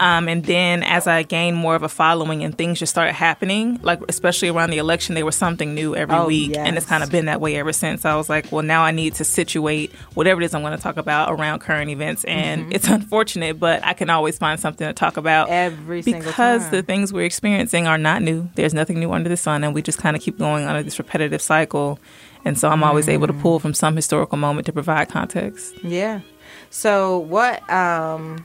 [0.00, 3.78] Um, and then as I gained more of a following and things just started happening,
[3.82, 6.56] like especially around the election, there was something new every Oh, week.
[6.56, 8.04] And it's kind of been that way ever since.
[8.04, 10.82] I was like, well, now I need to situate whatever it is I'm going to
[10.82, 12.24] talk about around current events.
[12.24, 16.62] And it's unfortunate, but I can always find something to talk about Every single because
[16.62, 16.70] time.
[16.72, 18.48] the things we're experiencing are not new.
[18.54, 20.98] There's nothing new under the sun, and we just kind of keep going under this
[20.98, 21.98] repetitive cycle.
[22.44, 25.74] And so I'm always able to pull from some historical moment to provide context.
[25.84, 26.20] Yeah.
[26.70, 27.68] So what?
[27.70, 28.44] Um,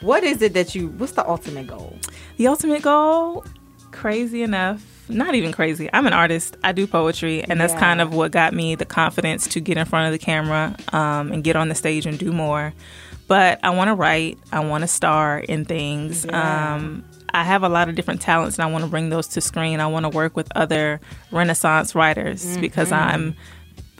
[0.00, 0.88] what is it that you?
[0.88, 1.96] What's the ultimate goal?
[2.36, 3.44] The ultimate goal,
[3.92, 5.88] crazy enough, not even crazy.
[5.92, 6.56] I'm an artist.
[6.64, 7.80] I do poetry, and that's Yeah.
[7.80, 11.32] kind of what got me the confidence to get in front of the camera um,
[11.32, 12.72] and get on the stage and do more.
[13.28, 14.38] But I want to write.
[14.52, 16.24] I want to star in things.
[16.24, 16.74] Yeah.
[16.74, 19.40] Um, I have a lot of different talents, and I want to bring those to
[19.40, 19.80] screen.
[19.80, 23.14] I want to work with other Renaissance writers because Mm-hmm.
[23.14, 23.36] I'm.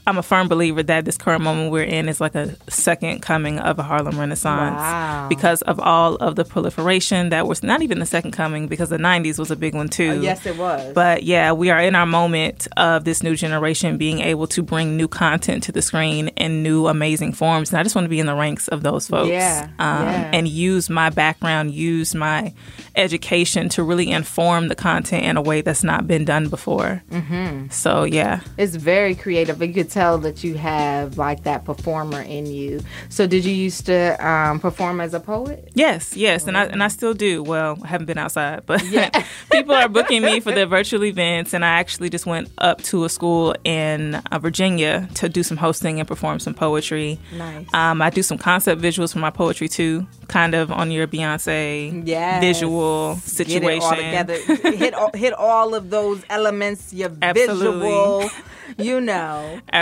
[0.04, 3.60] I'm a firm believer that this current moment we're in is like a second coming
[3.60, 5.26] of a Harlem Renaissance Wow.
[5.28, 8.96] because of all of the proliferation that was not even the second coming because the
[8.98, 10.10] 90s was a big one too.
[10.18, 10.92] Oh, yes, it was.
[10.92, 14.96] But yeah, we are in our moment of this new generation being able to bring
[14.96, 17.70] new content to the screen in new amazing forms.
[17.70, 19.28] And I just want to be in the ranks of those folks.
[19.30, 20.30] Yeah, Um, yeah.
[20.32, 22.52] And use my background, use my
[22.96, 27.02] education to really inform the content in a way that's not been done before.
[27.10, 27.68] Mm-hmm.
[27.70, 28.40] So yeah.
[28.58, 29.62] It's very creative.
[29.62, 32.80] You could tell that you have like that performer in you.
[33.08, 35.68] So, did you used to um, perform as a poet?
[35.74, 37.42] Yes, yes, and I and I still do.
[37.42, 38.82] Well, I haven't been outside, but
[39.52, 43.04] people are booking me for their virtual events, and I actually just went up to
[43.04, 47.18] a school in uh, Virginia to do some hosting and perform some poetry.
[47.36, 47.66] Nice.
[47.74, 52.02] Um, I do some concept visuals for my poetry too, kind of on your Beyonce
[52.06, 52.40] Yes.
[52.42, 53.82] visual situation.
[53.82, 54.34] All together.
[54.76, 56.92] hit all, hit all of those elements.
[56.92, 57.80] Your Absolutely.
[57.88, 58.30] visual.
[58.78, 59.60] You know.
[59.72, 59.81] Absolutely.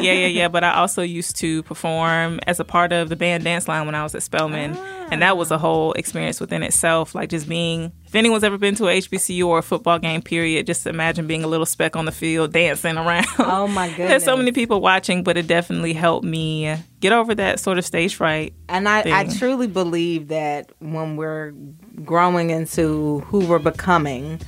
[0.00, 0.48] Yeah, yeah, yeah.
[0.48, 3.94] But I also used to perform as a part of the band Dance Line when
[3.94, 4.76] I was at Spelman.
[5.10, 5.58] And that was a ah.
[5.58, 7.14] whole experience within itself.
[7.14, 10.66] Like just being, if anyone's ever been to a HBCU or a football game, period,
[10.66, 13.26] just imagine being a little speck on the field dancing around.
[13.38, 14.08] Oh my goodness.
[14.08, 17.84] There's so many people watching, but it definitely helped me get over that sort of
[17.84, 18.54] stage fright.
[18.68, 21.52] And I, I truly believe that when we're
[22.04, 24.40] growing into who we're becoming,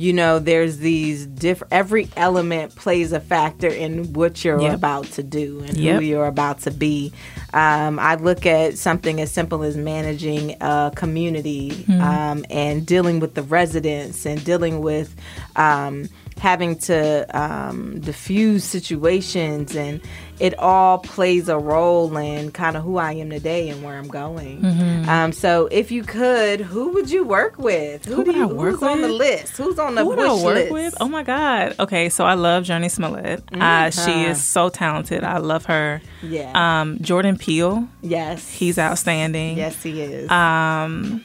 [0.00, 4.74] you know, there's these different, every element plays a factor in what you're Yep.
[4.74, 5.96] about to do and Yep.
[6.00, 7.12] who you're about to be.
[7.54, 12.00] Um, I look at something as simple as managing a community Hmm.
[12.00, 15.14] um, and dealing with the residents and dealing with
[15.56, 20.00] um, having to um, diffuse situations and
[20.38, 24.06] it all plays a role in kind of who I am today and where I'm
[24.08, 24.60] going.
[24.60, 25.08] Mm-hmm.
[25.08, 28.04] Um, so if you could, who would you work with?
[28.04, 29.16] Who, would do you, I work who's on the with?
[29.18, 29.56] list?
[29.56, 30.72] Who's on the Who would wish I work list?
[30.72, 30.94] with?
[31.00, 31.74] Oh my God.
[31.80, 33.42] Okay, so I love Jurnee Smollett.
[33.50, 34.28] Uh, she Mhm.
[34.28, 35.24] is so talented.
[35.24, 36.02] I love her.
[36.22, 36.52] Yeah.
[36.82, 38.46] Um, Jordan Peele, yes.
[38.50, 39.56] he's outstanding.
[39.56, 40.30] Yes, he is.
[40.30, 41.24] Um,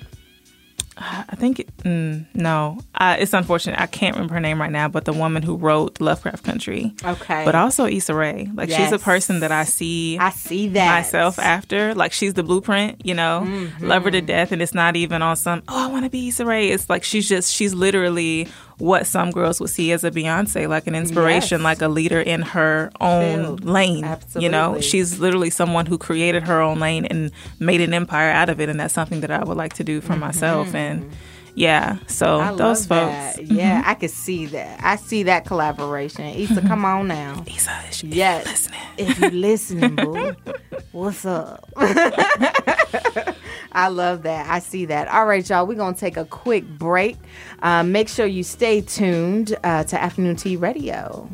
[1.04, 3.80] I think mm, no, uh, it's unfortunate.
[3.80, 7.44] I can't remember her name right now, but the woman who wrote Lovecraft Country, okay.
[7.46, 8.50] but also Issa Rae.
[8.54, 11.94] Like she's a person that I see I see that myself after.
[11.96, 13.88] Like she's the blueprint, you know, Mm-hmm.
[13.88, 15.64] love her to death, and it's not even on some.
[15.68, 16.70] Oh, I want to be Issa Rae.
[16.70, 18.48] It's like she's just she's literally
[18.82, 21.64] what some girls would see as a Beyonce, like an inspiration, Yes.
[21.64, 23.66] like a leader in her own Field.
[23.66, 24.18] lane.
[24.38, 28.50] You know, she's literally someone who created her own lane and made an empire out
[28.50, 30.22] of it, and that's something that I would like to do for mm-hmm.
[30.22, 30.74] myself.
[30.74, 31.14] And mm-hmm.
[31.54, 32.54] yeah, so Mm-hmm.
[32.54, 33.36] I those folks.
[33.36, 33.44] that.
[33.46, 34.80] Yeah, I could see that.
[34.84, 36.26] I see that collaboration.
[36.26, 36.68] Issa, mm-hmm.
[36.68, 37.44] come on now.
[37.46, 38.48] Issa, Yes.
[38.48, 38.80] listening.
[38.98, 40.36] If you listening, boo,
[40.92, 41.70] what's up?
[43.72, 44.50] I love that.
[44.50, 45.08] I see that.
[45.08, 45.66] All right, y'all.
[45.66, 47.18] We're gonna take a quick break.
[47.62, 51.30] Um, make sure you stay tuned uh, to Afternoon Tea Radio.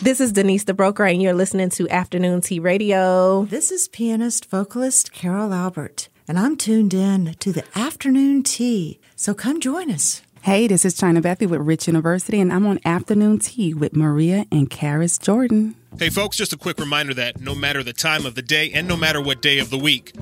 [0.00, 3.46] This is Denise the Broker, and you're listening to Afternoon Tea Radio.
[3.46, 9.00] This is pianist vocalist Carol Albert, and I'm tuned in to the afternoon tea.
[9.16, 10.20] So come join us.
[10.42, 14.44] Hey, this is China Bethy with Rich University, and I'm on Afternoon Tea with Maria
[14.52, 15.74] and Karis Jordan.
[15.96, 18.88] Hey, folks, just a quick reminder that no matter the time of the day and
[18.88, 20.12] no matter what day of the week,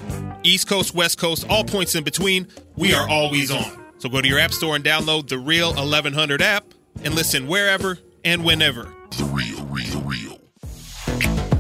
[0.43, 3.83] East Coast, West Coast, all points in between, we are always on.
[3.97, 6.67] So go to your app store and download the Real 1100 app
[7.03, 8.93] and listen wherever and whenever.
[9.17, 10.39] The real, real, real.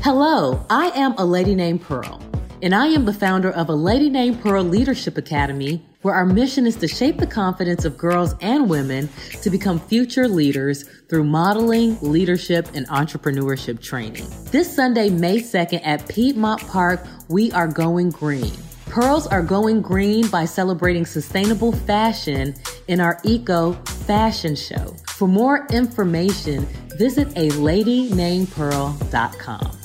[0.02, 2.20] Hello, I am a lady named Pearl,
[2.60, 6.66] and I am the founder of a Lady Named Pearl Leadership Academy, where our mission
[6.66, 9.08] is to shape the confidence of girls and women
[9.40, 14.26] to become future leaders through modeling, leadership, and entrepreneurship training.
[14.50, 18.52] This Sunday, May 2nd at Piedmont Park, we are going green.
[18.86, 22.54] Pearls are going green by celebrating sustainable fashion
[22.88, 23.72] in our Eco
[24.06, 24.94] Fashion Show.
[25.08, 26.66] For more information,
[26.98, 29.78] visit a ladynamedpearl.com.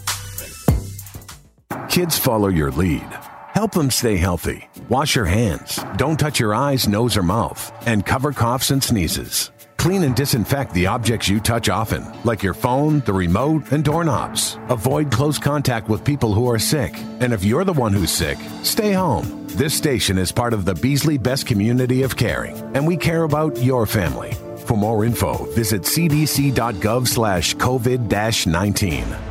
[1.89, 3.07] Kids follow your lead.
[3.57, 4.69] Help them stay healthy.
[4.87, 5.83] Wash your hands.
[5.95, 7.73] Don't touch your eyes, nose, or mouth.
[7.87, 9.49] And cover coughs and sneezes.
[9.77, 14.59] Clean and disinfect the objects you touch often, like your phone, the remote, and doorknobs.
[14.69, 16.93] Avoid close contact with people who are sick.
[17.19, 19.47] And if you're the one who's sick, stay home.
[19.47, 23.57] This station is part of the Beasley Best Community of Caring, and we care about
[23.57, 24.33] your family.
[24.67, 29.26] For more info, visit cdc.gov slash COVID-19.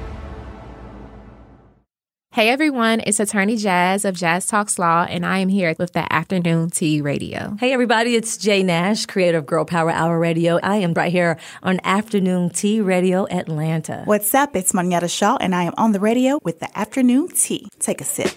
[2.37, 6.13] Hey everyone, it's Attorney Jazz of Jazz Talks Law, and I am here with the
[6.13, 7.57] Afternoon Tea Radio.
[7.59, 10.61] Hey everybody, it's Jay Nash, creator of Girl Power Hour Radio.
[10.63, 14.03] I am right here on Afternoon Tea Radio Atlanta.
[14.05, 14.55] What's up?
[14.55, 17.71] It's Monietta Shaw, and I am on the radio with the Afternoon Tea.
[17.79, 18.37] Take a sip.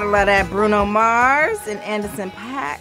[0.00, 2.80] gotta love that Bruno Mars and Anderson .Paak.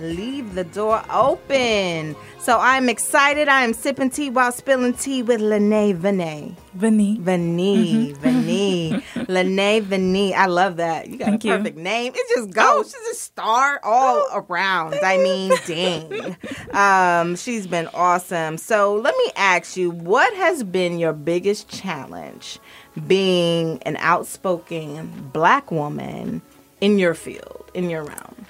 [0.00, 2.14] leave the door open.
[2.38, 3.48] So I'm excited.
[3.48, 6.54] I am sipping tea while spilling tea with Lene Vinay.
[6.74, 7.16] Vinny.
[7.18, 8.12] Vinny.
[8.12, 8.16] Mhm.
[8.18, 9.02] Vinny.
[9.28, 10.34] Lene Vinny.
[10.34, 11.08] I love that.
[11.08, 11.56] You got Thank a you.
[11.56, 12.12] perfect name.
[12.14, 12.92] It just goes.
[12.92, 14.96] She's a star all around.
[15.02, 16.36] I mean, dang.
[16.72, 18.58] Um, she's been awesome.
[18.58, 22.58] So let me ask you, what has been your biggest challenge
[23.06, 26.42] being an outspoken black woman
[26.80, 28.46] in your field, in your realm?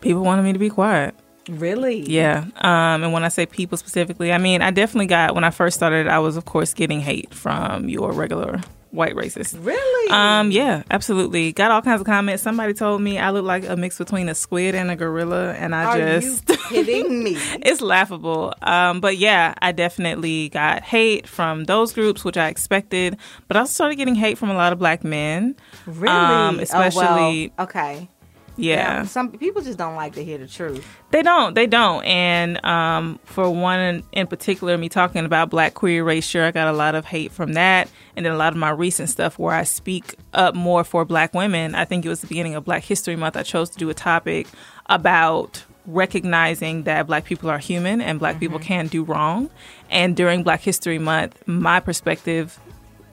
[0.00, 1.14] People wanted me to be quiet.
[1.48, 2.02] Really?
[2.02, 2.44] Yeah.
[2.56, 5.76] Um, and when I say people specifically, I mean, I definitely got, when I first
[5.76, 8.60] started, I was, of course, getting hate from your regular
[8.92, 9.56] white racist.
[9.64, 10.10] Really?
[10.10, 11.52] Um, yeah, absolutely.
[11.52, 12.42] Got all kinds of comments.
[12.42, 15.74] Somebody told me I look like a mix between a squid and a gorilla, and
[15.74, 16.48] I Are just.
[16.48, 17.32] you kidding me?
[17.62, 18.54] it's laughable.
[18.62, 23.16] Um, but yeah, I definitely got hate from those groups, which I expected.
[23.48, 25.56] But I also started getting hate from a lot of black men.
[25.86, 26.08] Really?
[26.14, 27.52] Um, Oh, well, especially.
[27.58, 28.08] okay.
[28.56, 29.04] Yeah.
[29.04, 30.86] Some people just don't like to hear the truth.
[31.10, 31.54] They don't.
[31.54, 32.04] They don't.
[32.04, 36.76] And um, for one in, particular, me talking about black queer erasure, I got a
[36.76, 37.88] lot of hate from that.
[38.16, 41.34] And then a lot of my recent stuff where I speak up more for black
[41.34, 41.74] women.
[41.74, 43.36] I think it was the beginning of Black History Month.
[43.36, 44.46] I chose to do a topic
[44.86, 49.50] about recognizing that black people are human and black people can do wrong.
[49.90, 52.58] And during Black History Month, my perspective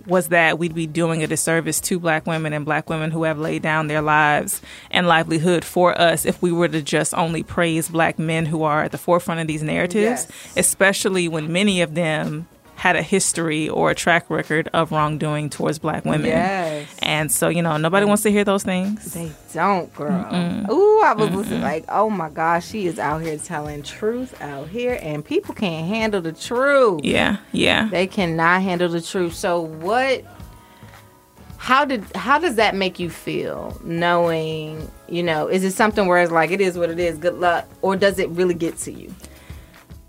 [0.07, 3.38] was that we'd be doing a disservice to black women and black women who have
[3.38, 7.89] laid down their lives and livelihood for us if we were to just only praise
[7.89, 12.47] black men who are at the forefront of these narratives, especially when many of them
[12.79, 16.27] had a history or a track record of wrongdoing towards black women.
[16.27, 16.87] Yes.
[17.01, 19.13] And so, you know, nobody wants to hear those things.
[19.13, 20.09] They don't, girl.
[20.11, 20.69] Mm-mm.
[20.69, 24.69] Ooh, I was listening like, oh my gosh, she is out here telling truth out
[24.69, 27.01] here, and people can't handle the truth.
[27.03, 27.89] Yeah, yeah.
[27.89, 29.35] They cannot handle the truth.
[29.35, 30.23] So what?
[31.57, 36.23] How did how does that make you feel knowing you know is it something where
[36.23, 38.93] it's like it is what it is good luck or does it really get to
[38.93, 39.13] you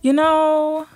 [0.02, 0.86] You know,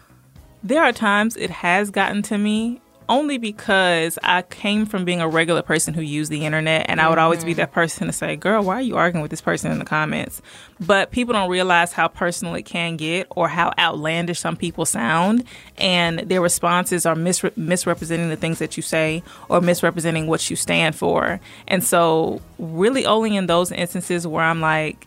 [0.64, 5.28] there are times it has gotten to me only because I came from being a
[5.28, 7.58] regular person who used the internet and I would always be mm-hmm.
[7.58, 10.40] that person to say, Girl, why are you arguing with this person in the comments?
[10.80, 15.44] But people don't realize how personal it can get or how outlandish some people sound.
[15.76, 20.56] And their responses are misre- misrepresenting the things that you say or misrepresenting what you
[20.56, 21.40] stand for.
[21.68, 25.06] And so, really, only in those instances where I'm like,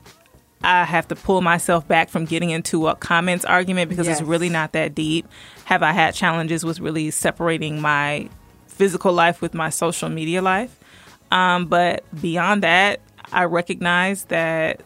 [0.64, 4.20] I have to pull myself back from getting into a comments argument because Yes.
[4.20, 5.28] it's really not that deep.
[5.66, 8.28] Have I had challenges with really separating my
[8.68, 10.76] physical life with my social media life?
[11.32, 14.82] Um, but beyond that, I recognize that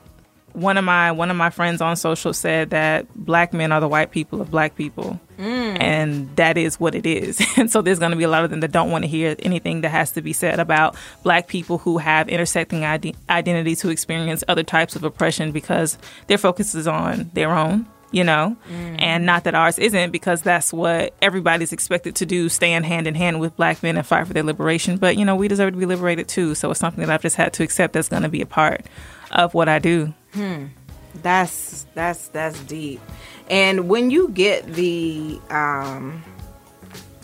[0.54, 3.88] one of my one of my friends on social said that black men are the
[3.88, 5.20] white people of black people.
[5.40, 5.61] Mm.
[5.82, 7.42] And that is what it is.
[7.58, 9.36] And so there's going to be a lot of them that don't want to hear
[9.40, 13.90] anything that has to be said about black people who have intersecting ide- identities who
[13.90, 18.56] experience other types of oppression because their focus is on their own, you know,
[19.00, 23.16] and not that ours isn't because that's what everybody's expected to do stand hand in
[23.16, 24.98] hand with black men and fight for their liberation.
[24.98, 26.56] But, you know, we deserve to be liberated too.
[26.56, 28.86] So it's something that I've just had to accept that's going to be a part
[29.32, 30.14] of what I do.
[30.34, 30.68] Hmm.
[31.16, 33.02] That's that's that's deep.
[33.50, 36.24] And when you get the um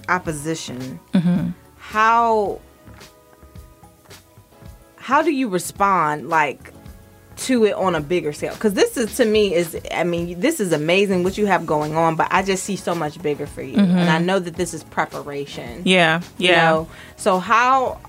[0.09, 1.53] opposition, Mhm.
[1.77, 2.59] how
[4.97, 6.73] how do you respond like
[7.37, 8.53] to it on a bigger scale?
[8.53, 11.95] Because this is to me is I mean this is amazing what you have going
[11.95, 13.95] on, but I just see so much bigger for you, Mhm.
[13.95, 15.81] and I know that this is preparation.
[15.85, 16.69] Yeah, You yeah.
[16.71, 16.87] know?
[17.15, 17.99] So how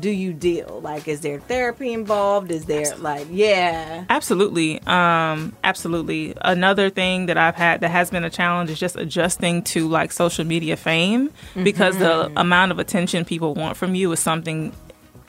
[0.00, 0.80] do you deal?
[0.82, 2.50] Like, is there therapy involved?
[2.50, 4.04] Is there like, yeah?
[4.10, 4.80] Absolutely.
[4.86, 6.34] Um, absolutely.
[6.42, 10.12] Another thing that I've had that has been a challenge is just adjusting to like
[10.12, 11.30] social media fame
[11.62, 12.32] because the Mhm.
[12.36, 14.72] amount of attention people want from you is something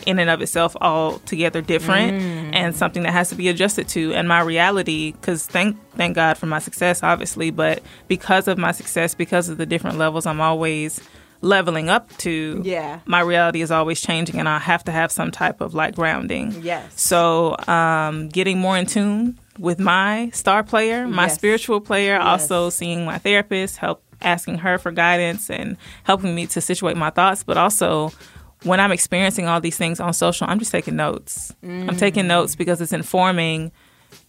[0.06, 2.50] in and of itself altogether different Mm.
[2.54, 6.38] and something that has to be adjusted to and my reality because thank thank god
[6.38, 10.42] for my success obviously but because of my success because of the different levels i'm
[10.42, 11.00] always
[11.44, 13.00] leveling up to Yeah.
[13.06, 16.56] my reality is always changing and i have to have some type of like grounding
[16.62, 17.00] Yes.
[17.00, 21.36] so, um, getting more in tune with my star player, my Yes.
[21.36, 22.26] spiritual player, Yes.
[22.26, 27.10] also seeing my therapist, help asking her for guidance and helping me to situate my
[27.12, 28.12] thoughts, but also
[28.64, 31.54] when I'm experiencing all these things on social, I'm just taking notes.
[31.62, 33.72] I'm taking notes because it's informing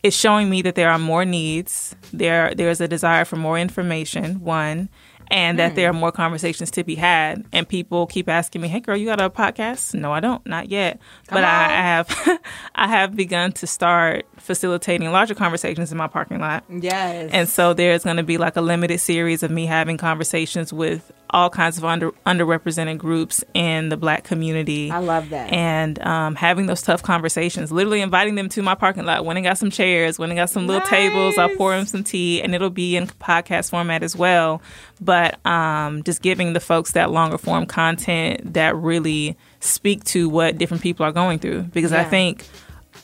[0.02, 1.94] it's showing me that there are more needs.
[2.12, 4.88] There there's a desire for more information, one,
[5.30, 6.00] and that there are hmm.
[6.00, 7.44] more conversations to be had.
[7.52, 10.68] And people keep asking me, "Hey, girl, you got a podcast?" No, I don't, not
[10.68, 10.98] yet.
[11.26, 12.40] Come but I have
[12.74, 16.64] I have begun to start facilitating larger conversations in my parking lot.
[16.68, 17.30] Yes.
[17.32, 21.12] And so there's going to be like a limited series of me having conversations with
[21.34, 24.90] all kinds of under underrepresented groups in the black community.
[24.90, 25.52] I love that.
[25.52, 29.40] And um, having those tough conversations, literally inviting them to my parking lot, When I
[29.40, 30.90] got some chairs, when I got some little Nice.
[30.90, 31.36] tables.
[31.36, 34.62] I'll pour them some tea, and it'll be in podcast format as well.
[35.00, 40.56] But um, just giving the folks that longer form content that really speak to what
[40.56, 41.62] different people are going through.
[41.62, 42.46] Because I think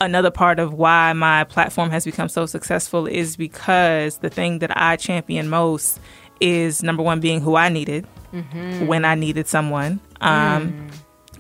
[0.01, 4.71] another part of why my platform has become so successful is because the thing that
[4.77, 5.99] I champion most
[6.41, 8.87] is number one being who I needed Mhm.
[8.87, 10.89] when I needed someone, um,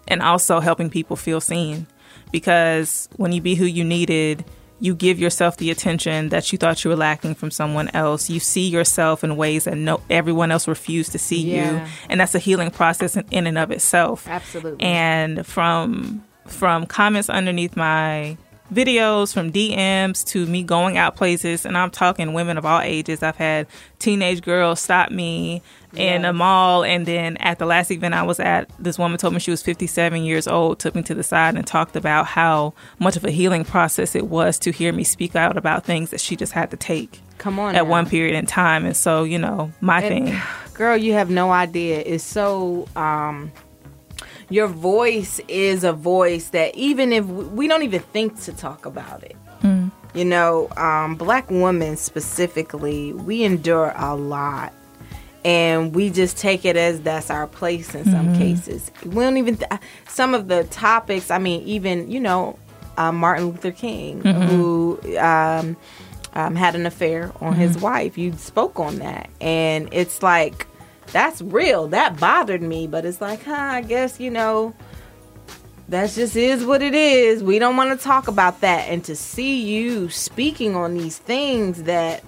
[0.08, 1.86] and also helping people feel seen.
[2.32, 4.44] Because when you be who you needed,
[4.82, 8.30] you give yourself the attention that you thought you were lacking from someone else.
[8.30, 12.34] You see yourself in ways that no everyone else refused to see you, and that's
[12.34, 14.26] a healing process in, in and of itself.
[14.28, 14.82] Absolutely.
[14.84, 18.36] And from from comments underneath my
[18.72, 23.22] videos, from DMs to me going out places, and I'm talking women of all ages.
[23.22, 23.66] I've had
[23.98, 25.62] teenage girls stop me
[25.96, 29.34] in a mall, and then at the last event I was at, this woman told
[29.34, 32.74] me she was 57 years old, took me to the side and talked about how
[33.00, 36.20] much of a healing process it was to hear me speak out about things that
[36.20, 37.20] she just had to take.
[37.38, 37.90] Come on At now.
[37.90, 38.84] one period in time.
[38.84, 40.40] And so, you know, my And, thing.
[40.74, 43.50] girl you have no idea it's so um
[44.50, 48.84] your voice is a voice that even if we we don't even think to talk
[48.86, 49.90] about it Mm.
[50.14, 54.72] you know um black women specifically we endure a lot
[55.44, 58.38] and we just take it as that's our place in some Mhm.
[58.38, 59.70] cases we don't even th-
[60.08, 62.58] some of the topics i mean even you know
[62.98, 64.44] uh, martin luther king Mhm.
[64.48, 65.76] who um,
[66.34, 67.82] um, had an affair on his Mhm.
[67.82, 70.66] wife you spoke on that and it's like
[71.12, 71.88] that's real.
[71.88, 74.74] That bothered me but it's like huh i guess you know
[75.90, 77.42] that just is what it is.
[77.42, 81.82] We don't want to talk about that and to see you speaking on these things
[81.82, 82.22] that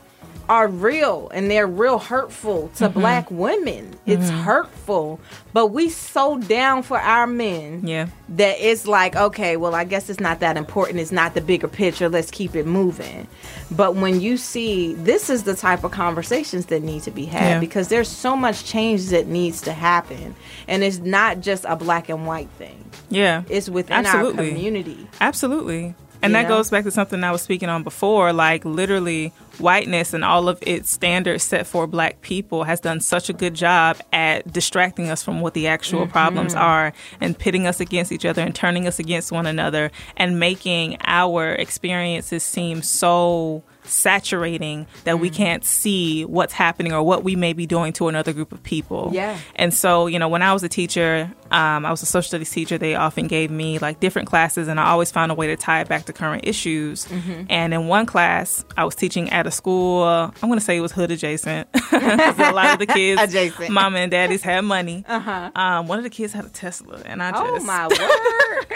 [0.52, 2.92] are real and they're real hurtful to Mhm.
[2.92, 4.42] black women it's Mhm.
[4.42, 5.18] hurtful
[5.54, 8.08] but we so down for our men Yeah.
[8.28, 11.68] that it's like okay well i guess it's not that important it's not the bigger
[11.68, 13.28] picture let's keep it moving
[13.70, 17.52] but when you see this is the type of conversations that need to be had
[17.54, 17.58] Yeah.
[17.58, 20.34] because there's so much change that needs to happen
[20.68, 23.42] and it's not just a black and white thing Yeah.
[23.48, 24.48] it's within Absolutely.
[24.50, 25.94] our community Absolutely.
[26.22, 26.56] And that know?
[26.56, 28.32] goes back to something I was speaking on before.
[28.32, 33.28] Like, literally, whiteness and all of its standards set for black people has done such
[33.28, 36.60] a good job at distracting us from what the actual problems Mhm.
[36.60, 40.96] are and pitting us against each other and turning us against one another and making
[41.04, 47.52] our experiences seem so saturating that we can't see what's happening or what we may
[47.52, 49.10] be doing to another group of people.
[49.12, 49.38] Yeah.
[49.56, 52.50] And so, you know, when I was a teacher, um, I was a social studies
[52.50, 55.56] teacher, they often gave me like different classes, and I always found a way to
[55.56, 57.04] tie it back to current issues.
[57.06, 57.46] Mhm.
[57.50, 60.80] And in one class, I was teaching at a school, I'm going to say it
[60.80, 63.70] was hood adjacent, 'cause a lot of the kids, Adjacent.
[63.70, 65.04] mama and daddies had money.
[65.08, 65.50] Uh-huh.
[65.54, 67.42] Um, one of the kids had a Tesla, and I just.
[67.44, 68.66] oh my word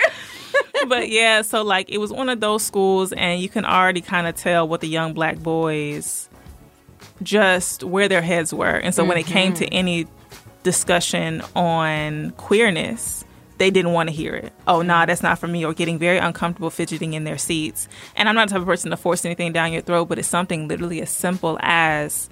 [0.89, 4.27] but yeah, so like it was one of those schools, and you can already kind
[4.27, 6.29] of tell what the young black boys
[7.23, 8.77] just where their heads were.
[8.77, 9.69] And so when it came to Mhm.
[9.73, 10.07] any
[10.63, 13.25] discussion on queerness,
[13.59, 14.53] they didn't want to hear it.
[14.67, 17.89] Oh, nah, that's not for me, or getting very uncomfortable fidgeting in their seats.
[18.15, 20.29] And I'm not the type of person to force anything down your throat, but it's
[20.29, 22.29] something literally as simple as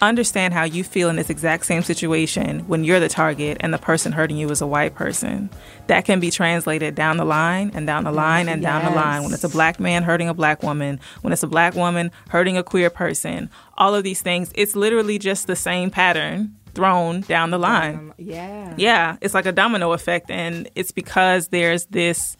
[0.00, 3.78] understand how you feel in this exact same situation when you're the target and the
[3.78, 5.50] person hurting you is a white person.
[5.86, 9.22] That can be translated down the line and down the line and down the line.
[9.22, 12.56] When it's a black man hurting a black woman, when it's a black woman hurting
[12.56, 17.50] a queer person, all of these things, it's literally just the same pattern thrown down
[17.50, 18.12] the line.
[18.18, 22.36] yeah Yeah, it's like a domino effect, and it's because there's this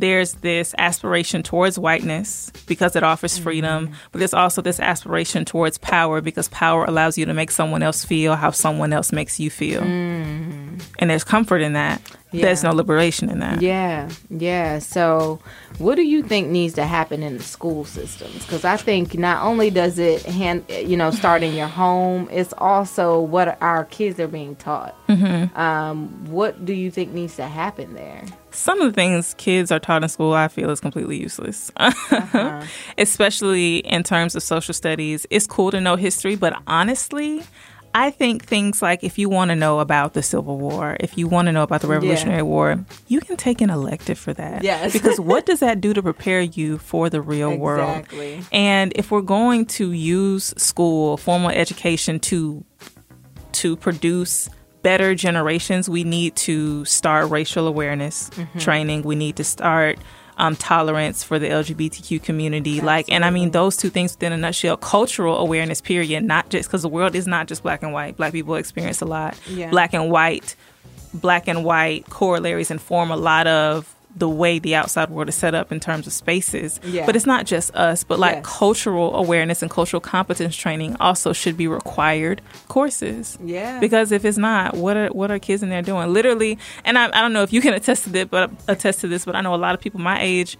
[0.00, 5.78] there's this aspiration towards whiteness because it offers freedom, but there's also this aspiration towards
[5.78, 9.50] power because power allows you to make someone else feel how someone else makes you
[9.50, 12.00] feel, and there's comfort in that.
[12.32, 13.60] There's no liberation in that.
[13.60, 14.78] Yeah, yeah.
[14.78, 15.40] So,
[15.78, 18.46] what do you think needs to happen in the school systems?
[18.46, 22.54] Because I think not only does it hand, you know, start in your home, it's
[22.56, 24.94] also what our kids are being taught.
[25.08, 25.56] Mhm.
[25.58, 28.22] Um, what do you think needs to happen there?
[28.52, 31.70] Some of the things kids are taught in school, I feel, is completely useless.
[31.76, 32.62] Uh-huh.
[32.98, 35.26] Especially in terms of social studies.
[35.30, 37.42] It's cool to know history, but honestly,
[37.94, 41.26] I think things like if you want to know about the Civil War, if you
[41.26, 42.42] want to know about the Revolutionary Yeah.
[42.42, 44.62] War, you can take an elective for that.
[44.62, 44.92] Yes.
[44.92, 47.98] because what does that do to prepare you for the real world?
[47.98, 48.42] Exactly.
[48.52, 52.64] And if we're going to use school, formal education to
[53.52, 54.48] to produce
[54.82, 58.60] better generations, we need to start racial awareness Mhm.
[58.60, 59.02] training.
[59.02, 59.98] We need to start
[60.38, 62.80] um, tolerance for the LGBTQ community.
[62.80, 66.66] Like, and I mean, those two things within a nutshell cultural awareness, period, not just
[66.70, 68.16] because the world is not just black and white.
[68.16, 69.36] Black people experience a lot.
[69.46, 69.68] Yeah.
[69.68, 70.56] Black and white,
[71.12, 75.54] black and white corollaries inform a lot of the way the outside world is set
[75.54, 76.80] up in terms of spaces.
[76.84, 77.06] Yeah.
[77.06, 78.44] But it's not just us, but like Yes.
[78.46, 83.38] cultural awareness and cultural competence training also should be required courses.
[83.44, 83.78] Yeah.
[83.78, 86.12] Because if it's not, what are what are kids in there doing?
[86.12, 89.08] Literally, and I, I don't know if you can attest to this, but attest to
[89.08, 90.58] this, but I know a lot of people my age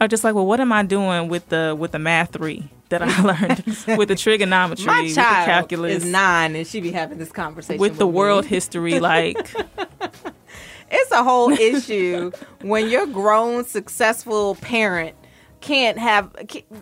[0.00, 3.02] are just like, well, what am I doing with the with the math three that
[3.02, 3.64] I learned
[3.98, 7.30] with the trigonometry, My with the child calculus, is nine, and she be having this
[7.30, 8.12] conversation with the me.
[8.12, 9.50] world history, like
[10.90, 12.30] it's a whole issue
[12.62, 15.14] when your grown successful parent
[15.60, 16.30] can't have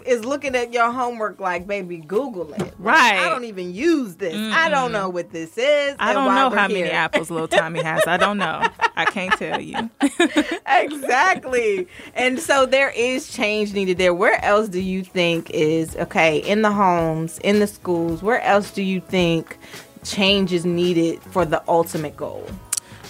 [0.05, 3.19] is looking at your homework like baby google it Right.
[3.19, 6.69] i don't even use this i don't know what this is I don't know how
[6.69, 6.81] here.
[6.85, 8.03] many apples little Tommy has.
[8.07, 8.63] I don't know.
[8.95, 9.89] I can't tell you.
[10.67, 11.87] exactly.
[12.15, 14.15] And so there is change needed there.
[14.15, 18.23] Where else do you think is okay in the homes, in the schools?
[18.23, 19.57] Where else do you think
[20.05, 22.47] change is needed for the ultimate goal?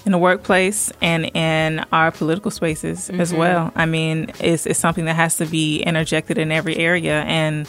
[0.07, 3.39] In the workplace and in our political spaces as Mhm.
[3.39, 3.73] well.
[3.75, 7.67] I mean, it's, it's something that has to be interjected in every area and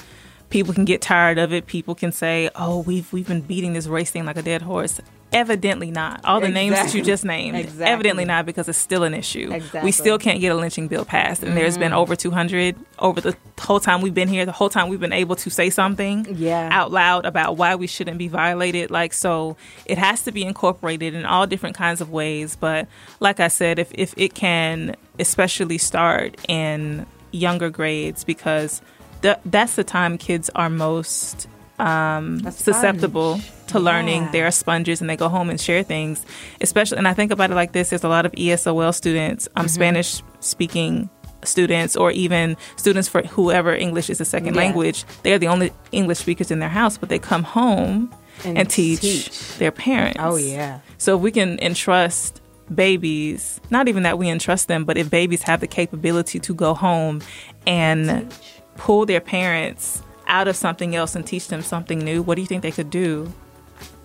[0.49, 1.65] people can get tired of it.
[1.67, 4.99] People can say, "Oh, we've we've been beating this race thing like a dead horse."
[5.33, 6.21] Evidently not.
[6.23, 7.57] All the names that you just named.
[7.57, 7.85] Exactly.
[7.85, 9.49] Evidently not because it's still an issue.
[9.51, 9.81] Exactly.
[9.83, 11.97] We still can't get a lynching bill passed and there's been Mhm.
[11.97, 15.35] over 200 over the whole time we've been here, the whole time we've been able
[15.35, 16.69] to say something Yeah.
[16.71, 18.89] out loud about why we shouldn't be violated.
[18.89, 22.55] Like, so it has to be incorporated in all different kinds of ways.
[22.57, 22.87] But
[23.19, 28.81] like I said, if, if it can especially start in younger grades, because
[29.27, 31.47] th- that's the time kids are most
[31.79, 34.23] um, susceptible to learning.
[34.23, 34.31] Yeah.
[34.31, 36.25] They're sponges and they go home and share things.
[36.61, 39.65] Especially, and I think about it like this: there's a lot of ESOL students, um,
[39.65, 39.69] Mhm.
[39.69, 41.09] Spanish speaking
[41.43, 44.61] students, or even students for whoever English is a second Yeah.
[44.63, 45.05] language.
[45.23, 48.09] They're the only English speakers in their house, but they come home
[48.43, 49.57] And and, teach, teach.
[49.59, 50.17] their parents.
[50.19, 50.79] Oh, yeah.
[50.97, 52.41] So if we can entrust
[52.73, 56.73] babies, not even that we entrust them, but if babies have the capability to go
[56.73, 57.21] home
[57.65, 58.33] and
[58.77, 62.47] pull their parents out of something else and teach them something new, what do you
[62.47, 63.31] think they could do?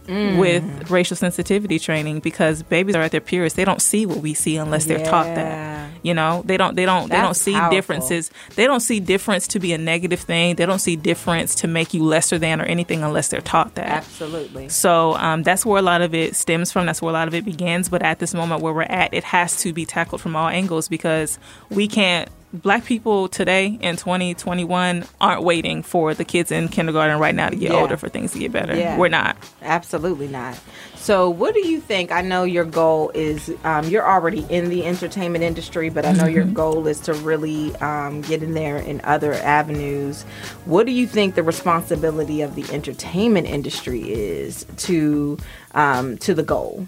[0.07, 0.39] Mm.
[0.41, 4.35] With racial sensitivity training, because babies are at their purest, they don't see what we
[4.35, 5.93] see unless they're taught that.
[6.03, 7.77] You know, they don't, they don't, they don't see powerful.
[7.77, 8.33] differences.
[8.57, 10.57] They don't see difference to be a negative thing.
[10.57, 13.87] They don't see difference to make you lesser than or anything unless they're taught that.
[13.87, 14.69] Absolutely.
[14.69, 16.87] So um, that's where a lot of it stems from.
[16.87, 17.89] That's where a lot of it begins.
[17.89, 20.89] But at this moment where we're at, it has to be tackled from all angles
[20.89, 21.39] because
[21.71, 22.29] we can't.
[22.53, 27.57] Black people today in 2021 aren't waiting for the kids in kindergarten right now to
[27.57, 27.81] get Yeah.
[27.81, 28.77] older for things to get better.
[28.77, 28.99] Yeah.
[28.99, 29.39] We're not.
[29.63, 30.59] Absolutely not.
[30.97, 32.13] So, what do you think?
[32.13, 36.27] I know your goal is um, you're already in the entertainment industry, but I know
[36.27, 36.53] your Mhm.
[36.55, 40.25] goal is to really um, get in there in other avenues.
[40.67, 45.39] What do you think the responsibility of the entertainment industry is to
[45.75, 46.87] um, to the goal?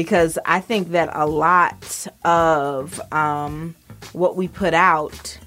[0.00, 3.74] Because I think that a lot of um,
[4.14, 5.38] what we put out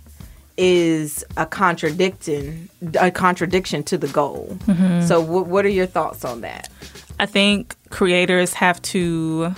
[0.57, 2.69] is a contradiction
[3.01, 4.55] a contradiction to the goal.
[4.67, 5.07] Mhm.
[5.07, 6.69] So, what what are your thoughts on that?
[7.19, 9.55] I think creators have to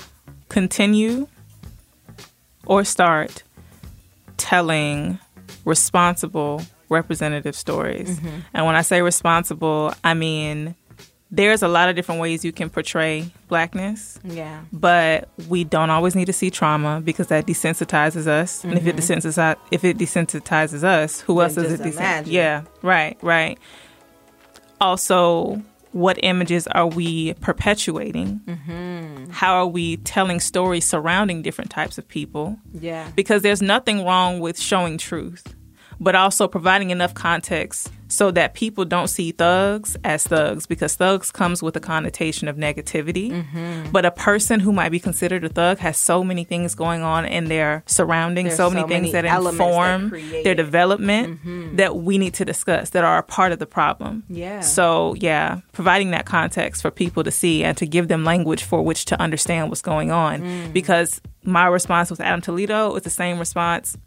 [0.48, 1.28] continue
[2.66, 3.44] or start
[4.38, 5.20] telling
[5.66, 8.18] responsible representative stories.
[8.18, 8.44] Mhm.
[8.54, 10.76] And when I say responsible, I mean
[11.36, 14.20] there's a lot of different ways you can portray blackness.
[14.24, 14.62] Yeah.
[14.72, 18.64] But we don't always need to see trauma because that desensitizes us.
[18.64, 19.00] And if it Mhm.
[19.00, 22.24] desensitizes if it desensitizes us, who else does it desensitize?
[22.28, 23.58] Yeah, right, right.
[24.82, 25.62] Also,
[25.92, 28.42] what images are we perpetuating?
[28.46, 29.32] Mm-hmm.
[29.32, 32.58] How are we telling stories surrounding different types of people?
[32.74, 33.08] Yeah.
[33.16, 35.56] Because there's nothing wrong with showing truth,
[36.00, 41.32] but also providing enough context so that people don't see thugs as thugs because thugs
[41.32, 43.32] comes with a connotation of negativity.
[43.32, 43.92] Mhm.
[43.92, 47.26] But a person who might be considered a thug has so many things going on
[47.26, 51.40] in their surroundings, so many so things many that elements that inform create their development
[51.46, 51.78] Mhm.
[51.78, 54.24] that we need to discuss that are a part of the problem.
[54.30, 54.60] Yeah.
[54.62, 58.82] So, yeah, providing that context for people to see and to give them language for
[58.84, 60.42] which to understand what's going on.
[60.42, 60.74] Mm.
[60.74, 63.98] Because my response with Adam Toledo is the same response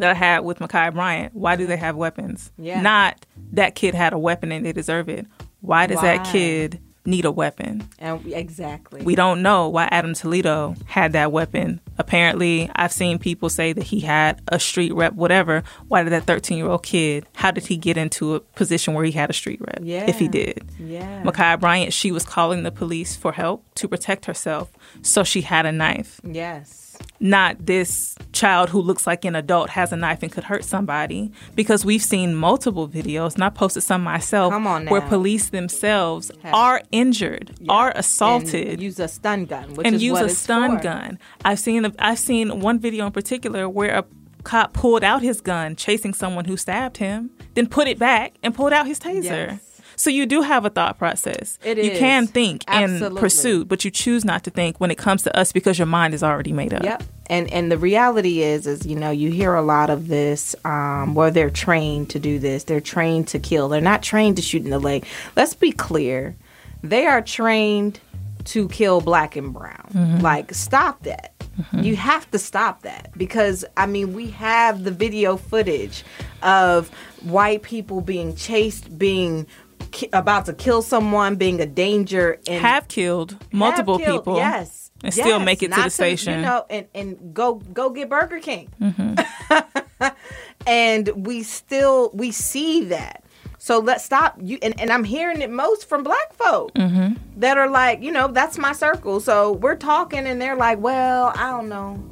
[0.00, 1.34] that I had with Ma'Khia Bryant.
[1.34, 1.86] Why do they uh-huh.
[1.86, 2.52] have weapons?
[2.58, 2.80] Yeah.
[2.80, 5.26] Not that kid had a weapon and they deserve it.
[5.60, 7.88] Why does that kid need a weapon?
[7.98, 9.02] And exactly.
[9.02, 11.80] We don't know why Adam Toledo had that weapon.
[11.98, 15.62] Apparently, I've seen people say that he had a street rep, whatever.
[15.88, 19.04] Why did that 13 year old kid, how did he get into a position where
[19.04, 19.80] he had a street rep?
[19.82, 20.08] Yeah.
[20.08, 20.64] If he did.
[20.78, 21.22] Yeah.
[21.22, 24.70] Ma'Khia Bryant, she was calling the police for help to protect herself,
[25.02, 26.20] so she had a knife.
[26.24, 26.89] Yes.
[27.22, 31.30] Not this child who looks like an adult has a knife and could hurt somebody
[31.54, 34.52] because we've seen multiple videos and I posted some myself
[34.88, 40.00] where police themselves Have- are injured, are And assaulted use a stun gun, which and
[40.00, 40.82] use a stun for.
[40.84, 41.18] gun.
[41.44, 44.04] I've seen a, I've seen one video in particular where a
[44.42, 48.54] cop pulled out his gun chasing someone who stabbed him, then put it back and
[48.54, 49.24] pulled out his taser.
[49.24, 49.69] Yes.
[50.00, 51.58] So you do have a thought process.
[51.62, 51.98] It you is.
[51.98, 53.20] can think and Absolutely.
[53.20, 56.14] pursue, but you choose not to think when it comes to us because your mind
[56.14, 56.82] is already made up.
[56.82, 57.02] Yep.
[57.26, 61.14] And and the reality is is you know you hear a lot of this um,
[61.14, 62.64] where they're trained to do this.
[62.64, 63.68] They're trained to kill.
[63.68, 65.04] They're not trained to shoot in the leg.
[65.36, 66.34] Let's be clear.
[66.82, 68.00] They are trained
[68.44, 69.90] to kill black and brown.
[69.92, 70.22] Mhm.
[70.22, 71.34] Like stop that.
[71.72, 76.04] You have to stop that because I mean we have the video footage
[76.42, 76.88] of
[77.22, 79.46] white people being chased, being
[79.90, 84.36] ki- about to kill someone, being a danger, and Have killed multiple have killed, people.
[84.36, 86.40] Yes, And still make it to the station.
[86.40, 88.68] you know, and and go go get Burger King.
[88.80, 90.08] Mm-hmm.
[90.66, 93.24] and we still we see that.
[93.58, 94.58] So let's stop you.
[94.62, 97.14] And, and I'm hearing it most from black folk Mm-hmm.
[97.40, 99.20] that are like, you know, that's my circle.
[99.20, 102.02] So we're talking, and they're like, well, I don't know.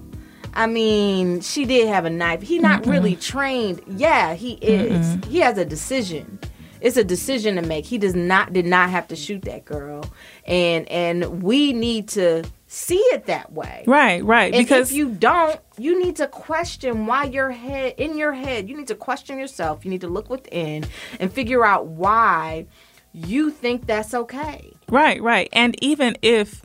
[0.52, 2.42] I mean, she did have a knife.
[2.42, 3.80] He not really trained.
[3.86, 5.06] Yeah, he is.
[5.06, 5.24] Mm-mm.
[5.26, 6.38] He has a decision.
[6.80, 7.84] It's a decision to make.
[7.84, 10.04] He does not did not have to shoot that girl,
[10.46, 13.84] and and we need to see it that way.
[13.86, 14.54] Right, right.
[14.54, 18.68] And because if you don't, you need to question why your head in your head.
[18.68, 19.84] You need to question yourself.
[19.84, 20.84] You need to look within
[21.18, 22.66] and figure out why
[23.12, 24.72] you think that's okay.
[24.88, 25.48] Right, right.
[25.52, 26.62] And even if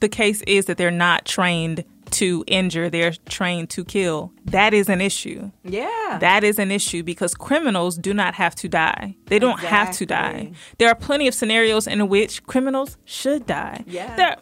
[0.00, 4.88] the case is that they're not trained to injure, they're trained to kill, that is
[4.88, 5.50] an issue.
[5.64, 6.18] Yeah.
[6.20, 9.16] That is an issue because criminals do not have to die.
[9.26, 10.52] They don't have to die.
[10.78, 13.84] There are plenty of scenarios in which criminals should die.
[13.86, 14.16] Yeah.
[14.16, 14.36] There,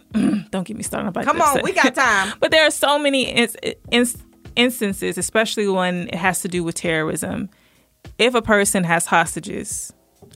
[0.51, 1.47] don't get me started about Come this.
[1.47, 2.35] on, we got time.
[2.41, 3.57] but there are so many ins-
[3.91, 4.19] ins-
[4.57, 7.49] instances, especially when it has to do with terrorism.
[8.19, 9.93] If a person has hostages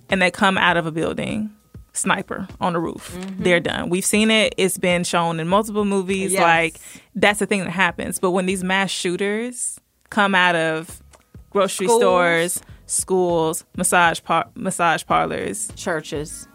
[0.09, 1.51] and they come out of a building,
[1.95, 3.42] sniper on the roof, mm-hmm.
[3.42, 3.88] they're done.
[3.88, 4.55] We've seen it.
[4.57, 6.32] It's been shown in multiple movies.
[6.32, 6.42] Yes.
[6.42, 6.80] Like
[7.14, 8.18] that's the thing that happens.
[8.18, 9.80] But when these mass shooters
[10.11, 11.03] come out of
[11.51, 12.01] grocery Schools.
[12.01, 16.47] stores, schools, massage par- massage parlors, churches,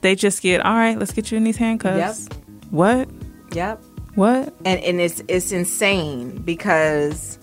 [0.00, 0.98] they just get all right.
[0.98, 2.28] Let's get you in these handcuffs.
[2.28, 2.38] Yep.
[2.70, 3.08] What?
[3.52, 3.82] Yep.
[4.14, 4.54] What?
[4.64, 7.38] And and it's it's insane because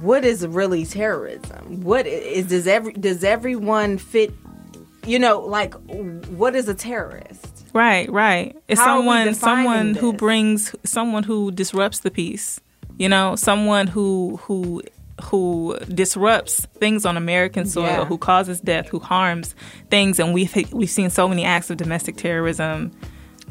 [0.00, 1.82] what is really terrorism?
[1.82, 4.32] What is does every does everyone fit?
[5.08, 5.74] You know, like
[6.28, 7.46] what is a terrorist?
[7.72, 8.56] Right, right.
[8.68, 12.60] It's How someone someone who brings someone who disrupts the peace.
[12.98, 14.82] You know, someone who who
[15.22, 18.04] who disrupts things on American soil, Yeah.
[18.04, 19.54] who causes death, who harms
[19.90, 22.92] things, and we've we've seen so many acts of domestic terrorism.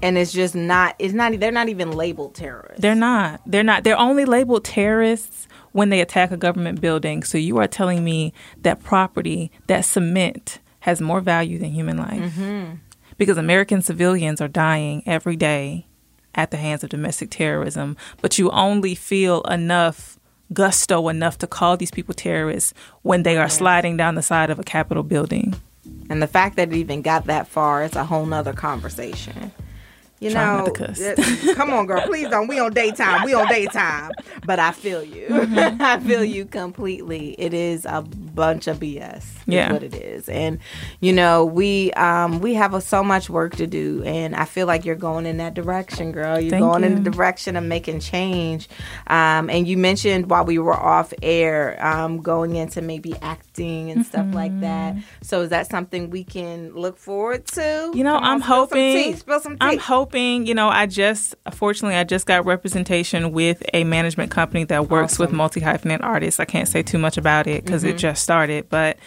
[0.03, 0.95] And it's just not.
[0.99, 1.39] It's not.
[1.39, 2.81] They're not even labeled terrorists.
[2.81, 3.41] They're not.
[3.47, 3.83] They're not.
[3.83, 7.23] They're only labeled terrorists when they attack a government building.
[7.23, 8.31] So you are telling me
[8.61, 12.75] that property, that cement, has more value than human life Mm-hmm.
[13.17, 15.85] because American civilians are dying every day
[16.35, 20.19] at the hands of domestic terrorism, but you only feel enough
[20.53, 24.59] gusto enough to call these people terrorists when they are sliding down the side of
[24.59, 25.55] a Capitol building.
[26.09, 29.51] And the fact that it even got that far is a whole nother conversation.
[30.19, 32.47] You Try not know, come on, girl, please don't.
[32.47, 33.23] We on daytime.
[33.25, 34.11] We on daytime.
[34.45, 35.27] But I feel you.
[35.27, 35.81] Mm-hmm.
[35.81, 37.35] I feel you completely.
[37.37, 39.25] It is a bunch of BS.
[39.47, 39.71] Yeah.
[39.73, 40.27] what it is.
[40.29, 40.59] And
[40.99, 44.67] you know, we um we have a, so much work to do, and I feel
[44.67, 46.39] like you're going in that direction, girl.
[46.39, 48.67] You're Thank going in the direction of making change.
[49.07, 54.05] Um, and you mentioned while we were off air, um, going into maybe acting and
[54.05, 54.95] stuff like that.
[55.21, 57.91] So is that something we can look forward to?
[57.93, 58.93] You know, Come I'm spill some hoping.
[59.13, 59.57] tea, Spill some tea.
[59.61, 60.45] I'm hoping.
[60.45, 65.17] You know, I just fortunately I just got representation with a management company that works
[65.19, 66.39] with multi hyphenate artists.
[66.39, 67.89] I can't say too much about it because Mhm.
[67.91, 68.97] it just started, but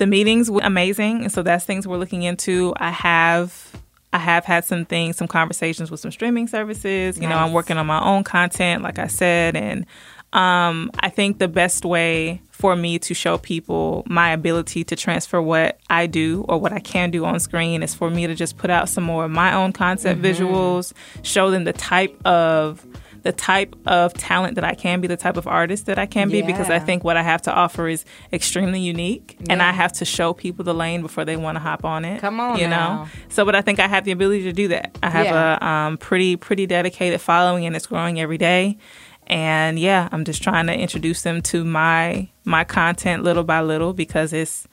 [0.00, 2.74] the meetings were amazing, and so that's things we're looking into.
[2.78, 3.68] I have.
[4.12, 7.16] I have had some things, some conversations with some streaming services.
[7.16, 9.86] You know, I'm working on my own content, like I said, and
[10.32, 15.40] um, I think the best way for me to show people my ability to transfer
[15.40, 18.56] what I do or what I can do on screen is for me to just
[18.56, 20.24] put out some more of my own concept Mhm.
[20.34, 20.92] visuals,
[21.22, 22.84] show them the type of
[23.22, 26.28] the type of talent that I can be, the type of artist that I can
[26.30, 29.92] be, because I think what I have to offer is extremely unique, and I have
[29.94, 32.20] to show people the lane before they want to hop on it.
[32.20, 33.04] Come on you now.
[33.04, 33.08] know.
[33.28, 34.96] So, but I think I have the ability to do that.
[35.02, 35.58] I have Yeah.
[35.60, 38.78] a um, pretty pretty dedicated following, and it's growing every day.
[39.26, 43.92] And yeah, I'm just trying to introduce them to my my content little by little
[43.92, 44.66] because it's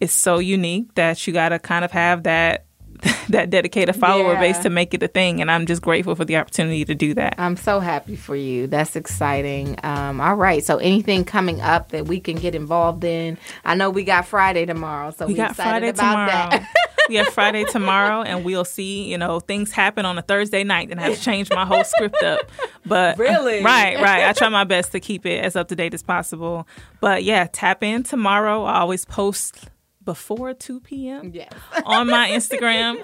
[0.00, 2.64] it's so unique that you got to kind of have that
[3.30, 4.40] that dedicated follower Yeah.
[4.40, 7.14] base to make it a thing, and I'm just grateful for the opportunity to do
[7.14, 7.34] that.
[7.38, 8.66] I'm so happy for you.
[8.66, 9.76] That's exciting.
[9.82, 10.62] Um, all right.
[10.64, 13.38] So anything coming up that we can get involved in?
[13.64, 16.50] I know we got Friday tomorrow, so we got excited Friday about tomorrow.
[16.50, 16.74] that.
[17.08, 19.04] we have Friday tomorrow, and we'll see.
[19.10, 21.84] You know, things happen on a Thursday night, and I have to change my whole
[21.84, 22.50] script up.
[22.86, 23.62] But Really?
[23.64, 24.24] right, right.
[24.28, 26.66] I try my best to keep it as up to date as possible.
[27.00, 28.64] But yeah, tap in tomorrow.
[28.64, 29.68] I always post
[30.04, 31.30] before 2 p.m.
[31.34, 31.52] Yes.
[31.84, 32.96] on my Instagram.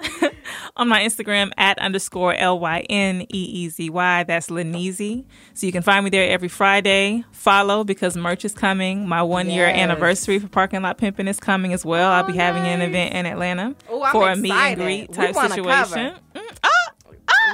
[0.76, 4.22] on my Instagram at underscore L Y N E E Z Y.
[4.24, 5.24] That's Lyneezy.
[5.54, 7.24] So you can find me there every Friday.
[7.32, 9.08] Follow because merch is coming.
[9.08, 9.78] My one year Yes.
[9.78, 12.10] anniversary for Parking Lot Pimping is coming as well.
[12.10, 15.34] I'll be having an event in Atlanta Oh, I'm for a meet and greet type
[15.34, 16.14] situation.
[16.34, 16.58] Mm,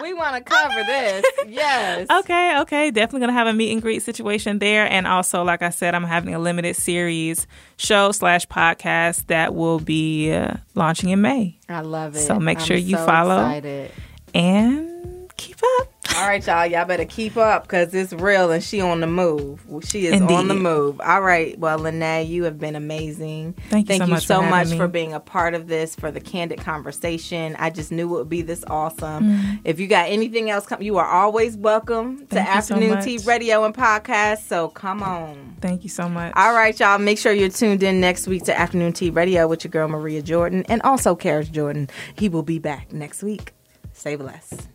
[0.02, 1.24] we want to cover this.
[1.46, 2.08] Yes.
[2.10, 2.90] Okay, okay.
[2.90, 4.90] Definitely going to have a meet and greet situation there.
[4.90, 9.78] And also, like I said, I'm having a limited series show slash podcast that will
[9.80, 11.58] be uh, launching in May.
[11.68, 12.20] I love it.
[12.20, 13.90] So make I'm sure you so follow excited.
[14.34, 15.88] and keep up.
[16.16, 16.66] All right, y'all.
[16.66, 19.66] Y'all better keep up because it's real and she on the move.
[19.84, 21.00] She is on the move.
[21.00, 21.58] All right.
[21.58, 23.54] Well, Lene, you have been amazing.
[23.68, 25.94] Thank you Thank so you much so for much for being a part of this,
[25.94, 27.56] for the candid conversation.
[27.58, 29.24] I just knew it would be this awesome.
[29.24, 29.60] Mm.
[29.64, 30.82] If you got anything else, come.
[30.82, 33.04] You are always welcome to Thank so Afternoon much.
[33.04, 34.46] Tea Radio and Podcast.
[34.46, 35.56] So come on.
[35.60, 36.32] Thank you so much.
[36.36, 36.98] All right, y'all.
[36.98, 40.22] Make sure you're tuned in next week to Afternoon Tea Radio with your girl Maria
[40.22, 41.88] Jordan and also Karis Jordan.
[42.16, 43.52] He will be back next week.
[43.92, 44.68] Stay blessed.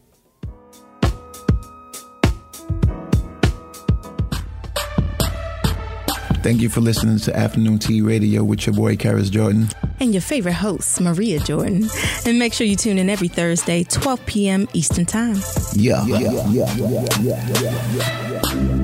[6.41, 9.67] Thank you for listening to Afternoon Tea Radio with your boy Karis Jordan.
[9.99, 11.89] And your favorite host, Maria Jordan.
[12.25, 14.67] And make sure you tune in every Thursday, 12 p.m.
[14.73, 15.35] Eastern Time.
[15.73, 16.05] Yeah.
[16.05, 16.75] yeah, yeah, yeah,
[17.21, 18.78] yeah, yeah, yeah.